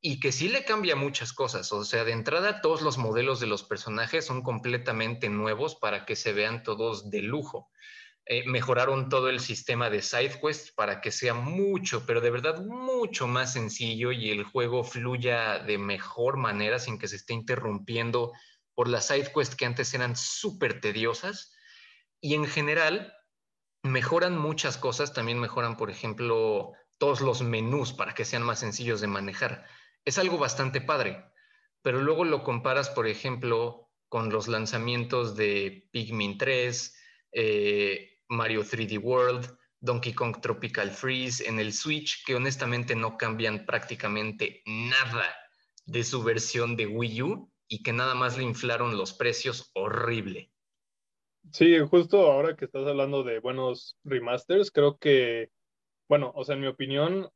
y 0.00 0.18
que 0.18 0.32
sí 0.32 0.48
le 0.48 0.64
cambia 0.64 0.96
muchas 0.96 1.32
cosas. 1.32 1.72
O 1.72 1.84
sea, 1.84 2.04
de 2.04 2.12
entrada 2.12 2.60
todos 2.60 2.82
los 2.82 2.98
modelos 2.98 3.38
de 3.38 3.46
los 3.46 3.62
personajes 3.62 4.26
son 4.26 4.42
completamente 4.42 5.28
nuevos 5.28 5.76
para 5.76 6.04
que 6.04 6.16
se 6.16 6.32
vean 6.32 6.62
todos 6.62 7.10
de 7.10 7.22
lujo. 7.22 7.70
Eh, 8.24 8.44
mejoraron 8.46 9.08
todo 9.08 9.28
el 9.28 9.40
sistema 9.40 9.90
de 9.90 10.00
SideQuest 10.00 10.76
para 10.76 11.00
que 11.00 11.10
sea 11.10 11.34
mucho, 11.34 12.06
pero 12.06 12.20
de 12.20 12.30
verdad 12.30 12.64
mucho 12.64 13.26
más 13.26 13.52
sencillo 13.52 14.12
y 14.12 14.30
el 14.30 14.44
juego 14.44 14.84
fluya 14.84 15.58
de 15.58 15.76
mejor 15.76 16.36
manera 16.36 16.78
sin 16.78 16.98
que 16.98 17.08
se 17.08 17.16
esté 17.16 17.34
interrumpiendo 17.34 18.32
por 18.74 18.88
las 18.88 19.08
SideQuest 19.08 19.54
que 19.54 19.66
antes 19.66 19.92
eran 19.94 20.14
súper 20.14 20.80
tediosas. 20.80 21.52
Y 22.20 22.34
en 22.34 22.46
general, 22.46 23.12
mejoran 23.82 24.38
muchas 24.38 24.76
cosas, 24.76 25.12
también 25.12 25.40
mejoran, 25.40 25.76
por 25.76 25.90
ejemplo, 25.90 26.72
todos 26.98 27.20
los 27.20 27.42
menús 27.42 27.92
para 27.92 28.14
que 28.14 28.24
sean 28.24 28.44
más 28.44 28.60
sencillos 28.60 29.00
de 29.00 29.08
manejar. 29.08 29.66
Es 30.04 30.18
algo 30.18 30.38
bastante 30.38 30.80
padre, 30.80 31.24
pero 31.82 32.00
luego 32.00 32.24
lo 32.24 32.44
comparas, 32.44 32.90
por 32.90 33.08
ejemplo, 33.08 33.90
con 34.08 34.30
los 34.30 34.46
lanzamientos 34.46 35.36
de 35.36 35.88
Pikmin 35.90 36.38
3, 36.38 36.96
eh, 37.32 38.11
Mario 38.32 38.62
3D 38.62 38.98
World, 38.98 39.46
Donkey 39.80 40.14
Kong 40.14 40.40
Tropical 40.40 40.90
Freeze 40.90 41.46
en 41.48 41.60
el 41.60 41.72
Switch, 41.72 42.24
que 42.24 42.34
honestamente 42.34 42.96
no 42.96 43.16
cambian 43.16 43.66
prácticamente 43.66 44.62
nada 44.66 45.24
de 45.84 46.02
su 46.02 46.22
versión 46.22 46.76
de 46.76 46.86
Wii 46.86 47.22
U 47.22 47.52
y 47.68 47.82
que 47.82 47.92
nada 47.92 48.14
más 48.14 48.38
le 48.38 48.44
inflaron 48.44 48.96
los 48.96 49.12
precios 49.12 49.70
horrible. 49.74 50.50
Sí, 51.50 51.78
justo 51.80 52.30
ahora 52.30 52.56
que 52.56 52.64
estás 52.64 52.86
hablando 52.86 53.22
de 53.24 53.40
buenos 53.40 53.98
remasters, 54.04 54.70
creo 54.70 54.98
que, 54.98 55.50
bueno, 56.08 56.32
o 56.34 56.44
sea, 56.44 56.54
en 56.54 56.60
mi 56.60 56.68
opinión, 56.68 57.28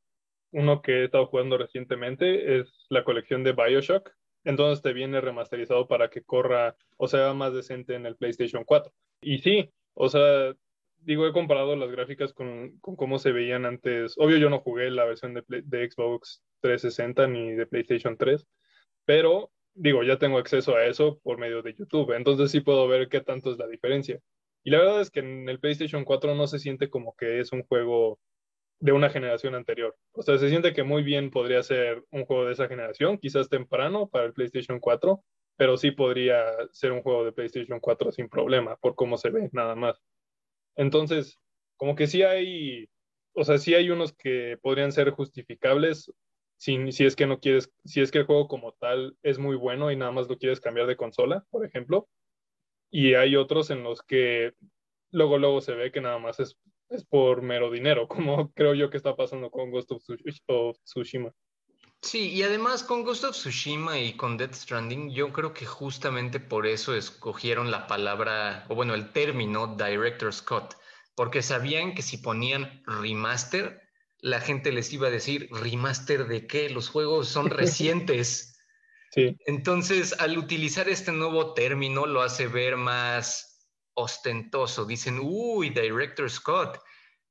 uno 0.52 0.80
que 0.80 1.00
he 1.00 1.04
estado 1.04 1.26
jugando 1.26 1.58
recientemente 1.58 2.60
es 2.60 2.86
la 2.88 3.04
colección 3.04 3.44
de 3.44 3.52
Bioshock. 3.52 4.10
Entonces 4.44 4.80
te 4.80 4.92
viene 4.92 5.20
remasterizado 5.20 5.88
para 5.88 6.08
que 6.08 6.22
corra 6.22 6.76
o 6.96 7.08
sea 7.08 7.34
más 7.34 7.52
decente 7.52 7.94
en 7.94 8.06
el 8.06 8.16
PlayStation 8.16 8.62
4. 8.64 8.92
Y 9.20 9.38
sí, 9.38 9.72
o 9.94 10.08
sea, 10.08 10.54
digo, 11.06 11.26
he 11.26 11.32
comparado 11.32 11.76
las 11.76 11.90
gráficas 11.90 12.32
con, 12.32 12.78
con 12.80 12.96
cómo 12.96 13.18
se 13.18 13.32
veían 13.32 13.64
antes. 13.64 14.14
Obvio, 14.18 14.38
yo 14.38 14.50
no 14.50 14.58
jugué 14.58 14.90
la 14.90 15.04
versión 15.04 15.34
de, 15.34 15.42
de 15.46 15.90
Xbox 15.90 16.42
360 16.60 17.28
ni 17.28 17.52
de 17.52 17.66
PlayStation 17.66 18.16
3, 18.16 18.46
pero 19.04 19.52
digo, 19.74 20.02
ya 20.02 20.18
tengo 20.18 20.38
acceso 20.38 20.74
a 20.74 20.84
eso 20.84 21.20
por 21.22 21.38
medio 21.38 21.62
de 21.62 21.74
YouTube, 21.74 22.12
entonces 22.16 22.50
sí 22.50 22.60
puedo 22.60 22.88
ver 22.88 23.08
qué 23.08 23.20
tanto 23.20 23.52
es 23.52 23.58
la 23.58 23.68
diferencia. 23.68 24.20
Y 24.64 24.70
la 24.70 24.78
verdad 24.78 25.00
es 25.00 25.10
que 25.10 25.20
en 25.20 25.48
el 25.48 25.60
PlayStation 25.60 26.04
4 26.04 26.34
no 26.34 26.48
se 26.48 26.58
siente 26.58 26.90
como 26.90 27.14
que 27.14 27.38
es 27.38 27.52
un 27.52 27.62
juego 27.62 28.18
de 28.80 28.92
una 28.92 29.08
generación 29.08 29.54
anterior. 29.54 29.96
O 30.12 30.22
sea, 30.22 30.38
se 30.38 30.48
siente 30.48 30.72
que 30.74 30.82
muy 30.82 31.04
bien 31.04 31.30
podría 31.30 31.62
ser 31.62 32.04
un 32.10 32.24
juego 32.24 32.46
de 32.46 32.52
esa 32.54 32.66
generación, 32.66 33.18
quizás 33.18 33.48
temprano 33.48 34.08
para 34.08 34.26
el 34.26 34.32
PlayStation 34.32 34.80
4, 34.80 35.22
pero 35.56 35.76
sí 35.76 35.92
podría 35.92 36.44
ser 36.72 36.90
un 36.92 37.02
juego 37.02 37.24
de 37.24 37.32
PlayStation 37.32 37.78
4 37.78 38.10
sin 38.10 38.28
problema, 38.28 38.76
por 38.76 38.96
cómo 38.96 39.16
se 39.16 39.30
ve, 39.30 39.48
nada 39.52 39.76
más. 39.76 40.02
Entonces, 40.76 41.38
como 41.76 41.96
que 41.96 42.06
sí 42.06 42.22
hay, 42.22 42.88
o 43.34 43.44
sea, 43.44 43.58
sí 43.58 43.74
hay 43.74 43.90
unos 43.90 44.12
que 44.12 44.58
podrían 44.62 44.92
ser 44.92 45.10
justificables 45.10 46.12
si, 46.58 46.92
si, 46.92 47.04
es 47.04 47.16
que 47.16 47.26
no 47.26 47.38
quieres, 47.38 47.70
si 47.84 48.00
es 48.00 48.10
que 48.10 48.18
el 48.18 48.26
juego 48.26 48.48
como 48.48 48.72
tal 48.72 49.16
es 49.22 49.38
muy 49.38 49.56
bueno 49.56 49.90
y 49.90 49.96
nada 49.96 50.12
más 50.12 50.28
lo 50.28 50.38
quieres 50.38 50.60
cambiar 50.60 50.86
de 50.86 50.96
consola, 50.96 51.44
por 51.50 51.64
ejemplo. 51.64 52.08
Y 52.90 53.14
hay 53.14 53.36
otros 53.36 53.70
en 53.70 53.82
los 53.82 54.02
que 54.02 54.52
luego, 55.10 55.38
luego 55.38 55.60
se 55.60 55.74
ve 55.74 55.92
que 55.92 56.00
nada 56.00 56.18
más 56.18 56.40
es, 56.40 56.56
es 56.88 57.04
por 57.04 57.42
mero 57.42 57.70
dinero, 57.70 58.08
como 58.08 58.52
creo 58.52 58.74
yo 58.74 58.90
que 58.90 58.96
está 58.96 59.16
pasando 59.16 59.50
con 59.50 59.70
Ghost 59.70 59.92
of, 60.46 60.78
Tsushima. 60.84 61.32
Sí, 62.06 62.28
y 62.28 62.44
además 62.44 62.84
con 62.84 63.02
Ghost 63.02 63.24
of 63.24 63.32
Tsushima 63.32 63.98
y 63.98 64.12
con 64.12 64.36
Death 64.36 64.54
Stranding, 64.54 65.10
yo 65.10 65.32
creo 65.32 65.52
que 65.52 65.66
justamente 65.66 66.38
por 66.38 66.64
eso 66.68 66.94
escogieron 66.94 67.72
la 67.72 67.88
palabra, 67.88 68.64
o 68.68 68.76
bueno, 68.76 68.94
el 68.94 69.10
término 69.10 69.74
Director 69.76 70.32
Scott, 70.32 70.76
porque 71.16 71.42
sabían 71.42 71.96
que 71.96 72.02
si 72.02 72.18
ponían 72.18 72.84
remaster, 72.86 73.82
la 74.20 74.40
gente 74.40 74.70
les 74.70 74.92
iba 74.92 75.08
a 75.08 75.10
decir, 75.10 75.48
remaster 75.50 76.28
de 76.28 76.46
qué, 76.46 76.70
los 76.70 76.90
juegos 76.90 77.26
son 77.26 77.50
recientes. 77.50 78.56
sí. 79.10 79.36
Entonces, 79.44 80.14
al 80.20 80.38
utilizar 80.38 80.88
este 80.88 81.10
nuevo 81.10 81.54
término, 81.54 82.06
lo 82.06 82.22
hace 82.22 82.46
ver 82.46 82.76
más 82.76 83.68
ostentoso. 83.94 84.84
Dicen, 84.84 85.18
uy, 85.20 85.70
Director 85.70 86.30
Scott. 86.30 86.78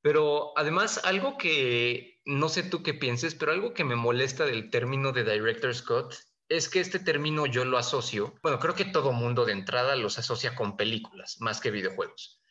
Pero 0.01 0.51
además, 0.57 0.99
algo 1.05 1.37
que 1.37 2.14
no 2.25 2.49
sé 2.49 2.63
tú 2.63 2.83
qué 2.83 2.93
pienses, 2.93 3.35
pero 3.35 3.51
algo 3.51 3.73
que 3.73 3.83
me 3.83 3.95
molesta 3.95 4.45
del 4.45 4.69
término 4.69 5.11
de 5.11 5.23
Director 5.23 5.73
Scott 5.73 6.15
es 6.49 6.69
que 6.69 6.79
este 6.79 6.99
término 6.99 7.45
yo 7.45 7.65
lo 7.65 7.77
asocio, 7.77 8.35
bueno, 8.43 8.59
creo 8.59 8.75
que 8.75 8.85
todo 8.85 9.11
mundo 9.11 9.45
de 9.45 9.53
entrada 9.53 9.95
los 9.95 10.19
asocia 10.19 10.55
con 10.55 10.77
películas 10.77 11.37
más 11.39 11.59
que 11.59 11.71
videojuegos. 11.71 12.41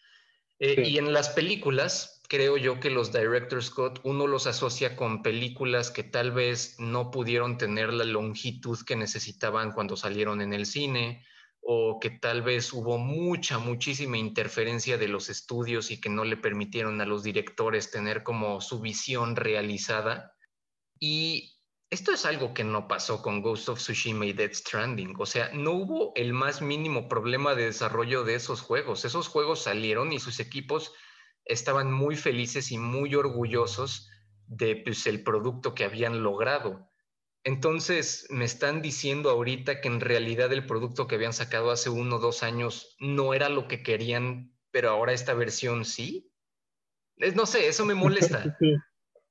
Eh, 0.58 0.84
y 0.86 0.98
en 0.98 1.12
las 1.12 1.30
películas, 1.30 2.22
creo 2.28 2.56
yo 2.56 2.78
que 2.80 2.90
los 2.90 3.12
director 3.12 3.62
Scott 3.62 4.00
uno 4.04 4.26
los 4.26 4.46
asocia 4.46 4.96
con 4.96 5.22
películas 5.22 5.90
que 5.90 6.04
tal 6.04 6.32
vez 6.32 6.76
no 6.78 7.10
pudieron 7.10 7.58
tener 7.58 7.92
la 7.92 8.04
longitud 8.04 8.78
que 8.86 8.96
necesitaban 8.96 9.72
cuando 9.72 9.96
salieron 9.96 10.40
en 10.40 10.52
el 10.52 10.66
cine 10.66 11.24
o 11.66 11.98
que 11.98 12.10
tal 12.10 12.42
vez 12.42 12.72
hubo 12.72 12.98
mucha, 12.98 13.58
muchísima 13.58 14.18
interferencia 14.18 14.98
de 14.98 15.08
los 15.08 15.30
estudios 15.30 15.90
y 15.90 16.00
que 16.00 16.10
no 16.10 16.24
le 16.24 16.36
permitieron 16.36 17.00
a 17.00 17.06
los 17.06 17.22
directores 17.22 17.90
tener 17.90 18.22
como 18.22 18.60
su 18.60 18.80
visión 18.80 19.34
realizada. 19.34 20.34
Y 21.00 21.54
esto 21.90 22.12
es 22.12 22.26
algo 22.26 22.52
que 22.52 22.64
no 22.64 22.86
pasó 22.86 23.22
con 23.22 23.40
Ghost 23.40 23.68
of 23.70 23.78
Tsushima 23.78 24.26
y 24.26 24.32
Dead 24.32 24.52
Stranding. 24.52 25.14
O 25.18 25.24
sea, 25.24 25.50
no 25.54 25.72
hubo 25.72 26.12
el 26.16 26.34
más 26.34 26.60
mínimo 26.60 27.08
problema 27.08 27.54
de 27.54 27.64
desarrollo 27.64 28.24
de 28.24 28.34
esos 28.34 28.60
juegos. 28.60 29.04
Esos 29.04 29.28
juegos 29.28 29.62
salieron 29.62 30.12
y 30.12 30.18
sus 30.18 30.40
equipos 30.40 30.92
estaban 31.44 31.92
muy 31.92 32.16
felices 32.16 32.72
y 32.72 32.78
muy 32.78 33.14
orgullosos 33.14 34.10
de 34.46 34.76
pues, 34.76 35.06
el 35.06 35.22
producto 35.22 35.74
que 35.74 35.84
habían 35.84 36.22
logrado. 36.22 36.90
Entonces, 37.44 38.26
me 38.30 38.46
están 38.46 38.80
diciendo 38.80 39.28
ahorita 39.28 39.82
que 39.82 39.88
en 39.88 40.00
realidad 40.00 40.50
el 40.52 40.66
producto 40.66 41.06
que 41.06 41.16
habían 41.16 41.34
sacado 41.34 41.70
hace 41.70 41.90
uno 41.90 42.16
o 42.16 42.18
dos 42.18 42.42
años 42.42 42.96
no 42.98 43.34
era 43.34 43.50
lo 43.50 43.68
que 43.68 43.82
querían, 43.82 44.50
pero 44.70 44.88
ahora 44.88 45.12
esta 45.12 45.34
versión 45.34 45.84
sí. 45.84 46.30
Es, 47.18 47.36
no 47.36 47.44
sé, 47.44 47.68
eso 47.68 47.84
me 47.84 47.94
molesta. 47.94 48.56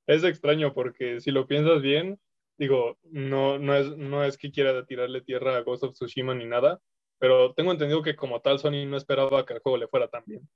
Es 0.06 0.24
extraño 0.24 0.74
porque 0.74 1.22
si 1.22 1.32
lo 1.32 1.48
piensas 1.48 1.82
bien, 1.82 2.20
digo, 2.60 3.00
no, 3.04 3.58
no, 3.58 3.76
es, 3.76 3.98
no 3.98 4.24
es 4.24 4.38
que 4.38 4.52
quiera 4.52 4.86
tirarle 4.86 5.22
tierra 5.22 5.58
a 5.58 5.62
Ghost 5.62 5.84
of 5.84 5.94
Tsushima 5.94 6.36
ni 6.36 6.46
nada, 6.46 6.80
pero 7.18 7.54
tengo 7.54 7.72
entendido 7.72 8.04
que 8.04 8.16
como 8.16 8.42
tal 8.42 8.60
Sony 8.60 8.86
no 8.86 8.98
esperaba 8.98 9.46
que 9.46 9.54
el 9.54 9.60
juego 9.60 9.78
le 9.78 9.88
fuera 9.88 10.08
tan 10.08 10.24
bien. 10.28 10.48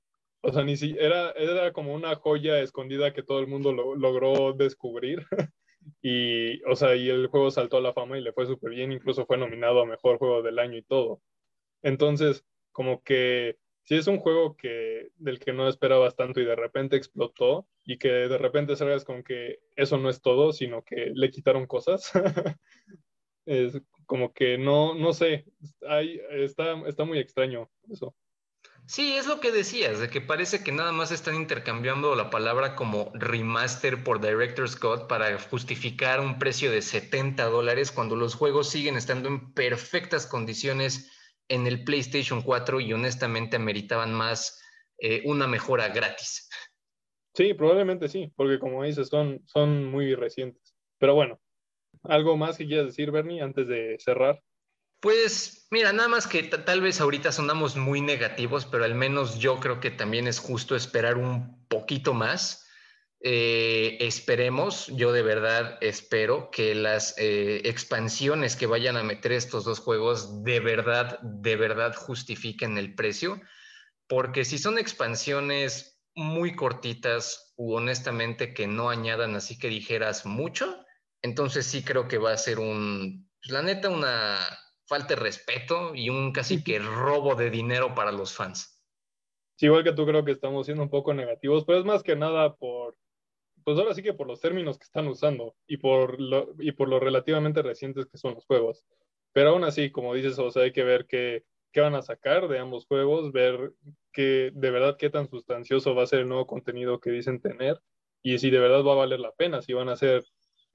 O 0.42 0.52
sea, 0.52 0.62
ni 0.62 0.76
si 0.76 0.96
era, 0.96 1.32
era 1.32 1.72
como 1.72 1.92
una 1.92 2.14
joya 2.14 2.60
escondida 2.60 3.12
que 3.12 3.24
todo 3.24 3.40
el 3.40 3.48
mundo 3.48 3.72
lo, 3.72 3.96
logró 3.96 4.52
descubrir. 4.52 5.26
y, 6.02 6.62
o 6.64 6.76
sea, 6.76 6.94
y 6.96 7.08
el 7.08 7.28
juego 7.28 7.50
saltó 7.50 7.78
a 7.78 7.80
la 7.80 7.92
fama 7.92 8.18
y 8.18 8.22
le 8.22 8.32
fue 8.32 8.46
súper 8.46 8.70
bien, 8.70 8.92
incluso 8.92 9.26
fue 9.26 9.38
nominado 9.38 9.80
a 9.80 9.86
Mejor 9.86 10.18
Juego 10.18 10.42
del 10.42 10.58
Año 10.58 10.76
y 10.76 10.82
todo. 10.82 11.22
Entonces, 11.82 12.44
como 12.72 13.02
que 13.02 13.58
si 13.84 13.96
es 13.96 14.06
un 14.06 14.18
juego 14.18 14.56
que, 14.56 15.08
del 15.16 15.38
que 15.38 15.52
no 15.52 15.66
esperabas 15.66 16.14
tanto 16.14 16.40
y 16.40 16.44
de 16.44 16.56
repente 16.56 16.96
explotó 16.96 17.66
y 17.84 17.98
que 17.98 18.08
de 18.08 18.38
repente 18.38 18.76
salgas 18.76 19.04
con 19.04 19.22
que 19.22 19.60
eso 19.76 19.96
no 19.96 20.10
es 20.10 20.20
todo, 20.20 20.52
sino 20.52 20.82
que 20.84 21.10
le 21.14 21.30
quitaron 21.30 21.66
cosas, 21.66 22.12
es 23.46 23.80
como 24.04 24.34
que 24.34 24.58
no, 24.58 24.94
no 24.94 25.12
sé, 25.14 25.46
hay, 25.88 26.20
está, 26.30 26.74
está 26.86 27.04
muy 27.04 27.18
extraño 27.18 27.70
eso. 27.90 28.14
Sí, 28.88 29.18
es 29.18 29.26
lo 29.26 29.38
que 29.38 29.52
decías, 29.52 30.00
de 30.00 30.08
que 30.08 30.22
parece 30.22 30.64
que 30.64 30.72
nada 30.72 30.92
más 30.92 31.12
están 31.12 31.34
intercambiando 31.34 32.14
la 32.14 32.30
palabra 32.30 32.74
como 32.74 33.12
remaster 33.12 34.02
por 34.02 34.18
Director 34.18 34.66
Scott 34.66 35.06
para 35.06 35.38
justificar 35.38 36.20
un 36.20 36.38
precio 36.38 36.70
de 36.70 36.80
70 36.80 37.44
dólares 37.50 37.92
cuando 37.92 38.16
los 38.16 38.34
juegos 38.34 38.70
siguen 38.70 38.96
estando 38.96 39.28
en 39.28 39.52
perfectas 39.52 40.26
condiciones 40.26 41.12
en 41.48 41.66
el 41.66 41.84
PlayStation 41.84 42.40
4 42.40 42.80
y 42.80 42.94
honestamente 42.94 43.56
ameritaban 43.56 44.14
más 44.14 44.58
eh, 44.96 45.20
una 45.26 45.46
mejora 45.46 45.90
gratis. 45.90 46.48
Sí, 47.34 47.52
probablemente 47.52 48.08
sí, 48.08 48.32
porque 48.36 48.58
como 48.58 48.84
dices, 48.84 49.08
son, 49.08 49.42
son 49.44 49.84
muy 49.84 50.14
recientes. 50.14 50.74
Pero 50.96 51.14
bueno, 51.14 51.38
¿algo 52.04 52.38
más 52.38 52.56
que 52.56 52.66
quieras 52.66 52.86
decir, 52.86 53.10
Bernie, 53.10 53.42
antes 53.42 53.68
de 53.68 53.98
cerrar? 53.98 54.42
Pues 55.00 55.68
mira, 55.70 55.92
nada 55.92 56.08
más 56.08 56.26
que 56.26 56.42
tal 56.42 56.80
vez 56.80 57.00
ahorita 57.00 57.30
sonamos 57.30 57.76
muy 57.76 58.00
negativos, 58.00 58.66
pero 58.66 58.84
al 58.84 58.96
menos 58.96 59.38
yo 59.38 59.60
creo 59.60 59.78
que 59.78 59.90
también 59.92 60.26
es 60.26 60.40
justo 60.40 60.74
esperar 60.74 61.16
un 61.16 61.66
poquito 61.68 62.14
más. 62.14 62.66
Eh, 63.20 63.96
esperemos, 64.00 64.86
yo 64.88 65.12
de 65.12 65.22
verdad 65.22 65.78
espero 65.80 66.50
que 66.50 66.74
las 66.74 67.16
eh, 67.18 67.62
expansiones 67.64 68.56
que 68.56 68.66
vayan 68.66 68.96
a 68.96 69.02
meter 69.02 69.32
estos 69.32 69.64
dos 69.64 69.80
juegos 69.80 70.44
de 70.44 70.60
verdad, 70.60 71.18
de 71.22 71.56
verdad 71.56 71.94
justifiquen 71.96 72.78
el 72.78 72.94
precio, 72.94 73.40
porque 74.08 74.44
si 74.44 74.58
son 74.58 74.78
expansiones 74.78 76.00
muy 76.14 76.56
cortitas 76.56 77.54
u 77.56 77.74
honestamente 77.74 78.54
que 78.54 78.66
no 78.66 78.90
añadan 78.90 79.34
así 79.36 79.58
que 79.58 79.68
dijeras 79.68 80.26
mucho, 80.26 80.84
entonces 81.22 81.66
sí 81.66 81.82
creo 81.84 82.08
que 82.08 82.18
va 82.18 82.32
a 82.32 82.38
ser 82.38 82.58
un, 82.60 83.28
pues, 83.40 83.52
la 83.52 83.62
neta, 83.62 83.90
una 83.90 84.38
falta 84.88 85.14
de 85.14 85.20
respeto 85.20 85.94
y 85.94 86.08
un 86.08 86.32
casi 86.32 86.64
que 86.64 86.78
robo 86.78 87.34
de 87.34 87.50
dinero 87.50 87.94
para 87.94 88.10
los 88.10 88.34
fans. 88.34 88.82
igual 89.60 89.84
que 89.84 89.92
tú 89.92 90.06
creo 90.06 90.24
que 90.24 90.32
estamos 90.32 90.66
siendo 90.66 90.82
un 90.82 90.90
poco 90.90 91.12
negativos, 91.14 91.64
pero 91.64 91.78
es 91.78 91.84
más 91.84 92.02
que 92.02 92.16
nada 92.16 92.54
por, 92.56 92.96
pues 93.64 93.78
ahora 93.78 93.94
sí 93.94 94.02
que 94.02 94.14
por 94.14 94.26
los 94.26 94.40
términos 94.40 94.78
que 94.78 94.84
están 94.84 95.06
usando 95.08 95.54
y 95.66 95.76
por 95.76 96.20
lo, 96.20 96.54
y 96.58 96.72
por 96.72 96.88
lo 96.88 97.00
relativamente 97.00 97.62
recientes 97.62 98.06
que 98.06 98.18
son 98.18 98.34
los 98.34 98.46
juegos. 98.46 98.84
Pero 99.32 99.50
aún 99.50 99.64
así, 99.64 99.90
como 99.90 100.14
dices, 100.14 100.38
o 100.38 100.50
sea, 100.50 100.62
hay 100.62 100.72
que 100.72 100.84
ver 100.84 101.06
qué, 101.06 101.44
qué 101.72 101.80
van 101.80 101.94
a 101.94 102.02
sacar 102.02 102.48
de 102.48 102.58
ambos 102.58 102.86
juegos, 102.86 103.30
ver 103.32 103.74
que 104.12 104.50
de 104.54 104.70
verdad 104.70 104.96
qué 104.98 105.10
tan 105.10 105.28
sustancioso 105.28 105.94
va 105.94 106.04
a 106.04 106.06
ser 106.06 106.20
el 106.20 106.28
nuevo 106.28 106.46
contenido 106.46 106.98
que 106.98 107.10
dicen 107.10 107.40
tener 107.40 107.80
y 108.22 108.38
si 108.38 108.50
de 108.50 108.58
verdad 108.58 108.82
va 108.84 108.92
a 108.92 108.96
valer 108.96 109.20
la 109.20 109.32
pena, 109.32 109.60
si 109.60 109.74
van 109.74 109.88
a 109.88 109.96
ser 109.96 110.24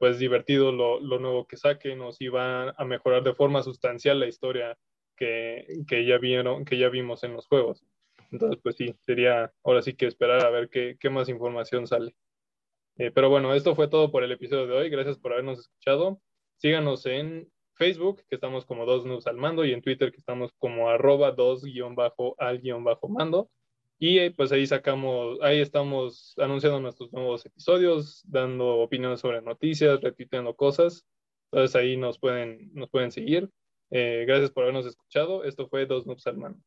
pues 0.04 0.20
divertido 0.20 0.74
lo, 0.74 1.00
lo 1.00 1.18
nuevo 1.18 1.48
que 1.48 1.56
saquen 1.56 2.02
o 2.02 2.12
si 2.12 2.28
van 2.28 2.74
a 2.76 2.84
mejorar 2.84 3.24
de 3.24 3.34
forma 3.34 3.64
sustancial 3.64 4.20
la 4.20 4.28
historia 4.28 4.78
que, 5.16 5.66
que, 5.88 6.06
ya 6.06 6.18
vieron, 6.18 6.66
que 6.66 6.78
ya 6.78 6.90
vimos 6.90 7.24
en 7.24 7.32
los 7.32 7.48
juegos. 7.48 7.86
Entonces, 8.30 8.60
pues 8.62 8.76
sí, 8.76 8.94
sería 9.00 9.54
ahora 9.64 9.82
sí 9.82 9.94
que 9.94 10.08
esperar 10.08 10.46
a 10.46 10.50
ver 10.50 10.68
qué, 10.68 10.98
qué 11.00 11.10
más 11.10 11.30
información 11.30 11.88
sale. 11.88 12.14
Eh, 12.98 13.12
pero 13.12 13.30
bueno, 13.30 13.56
esto 13.56 13.76
fue 13.76 13.88
todo 13.88 14.12
por 14.12 14.26
el 14.26 14.34
episodio 14.34 14.68
de 14.68 14.74
hoy. 14.74 14.90
Gracias 14.90 15.18
por 15.18 15.32
habernos 15.32 15.60
escuchado. 15.60 16.20
Síganos 16.58 17.06
en 17.06 17.50
Facebook, 17.76 18.24
que 18.28 18.36
estamos 18.36 18.66
como 18.66 18.86
dos 18.86 19.06
news 19.06 19.26
al 19.26 19.38
mando, 19.38 19.64
y 19.64 19.72
en 19.72 19.82
Twitter, 19.82 20.12
que 20.12 20.18
estamos 20.18 20.52
como 20.58 20.90
arroba 20.90 21.32
dos 21.32 21.64
guion 21.64 21.96
bajo 21.96 22.36
al 22.40 22.60
guion 22.60 22.84
bajo 22.84 23.08
mando. 23.08 23.50
Y 24.06 24.30
pues 24.32 24.52
ahí 24.52 24.68
sacamos, 24.68 25.40
ahí 25.42 25.62
estamos 25.62 26.36
anunciando 26.38 26.78
nuestros 26.82 27.14
nuevos 27.14 27.46
episodios, 27.46 28.22
dando 28.28 28.80
opiniones 28.80 29.22
sobre 29.22 29.42
noticias, 29.42 30.02
repitiendo 30.02 30.54
cosas. 30.58 31.06
Entonces 31.50 31.74
ahí 31.78 31.96
nos 31.96 32.20
pueden, 32.20 32.70
nos 32.74 32.90
pueden 32.90 33.14
seguir. 33.14 33.50
Eh, 33.92 34.26
gracias 34.28 34.52
por 34.52 34.64
habernos 34.64 34.86
escuchado. 34.86 35.46
Esto 35.46 35.70
fue 35.70 35.86
Dos 35.86 36.06
Noobs 36.06 36.28
al 36.28 36.36
Mando. 36.36 36.60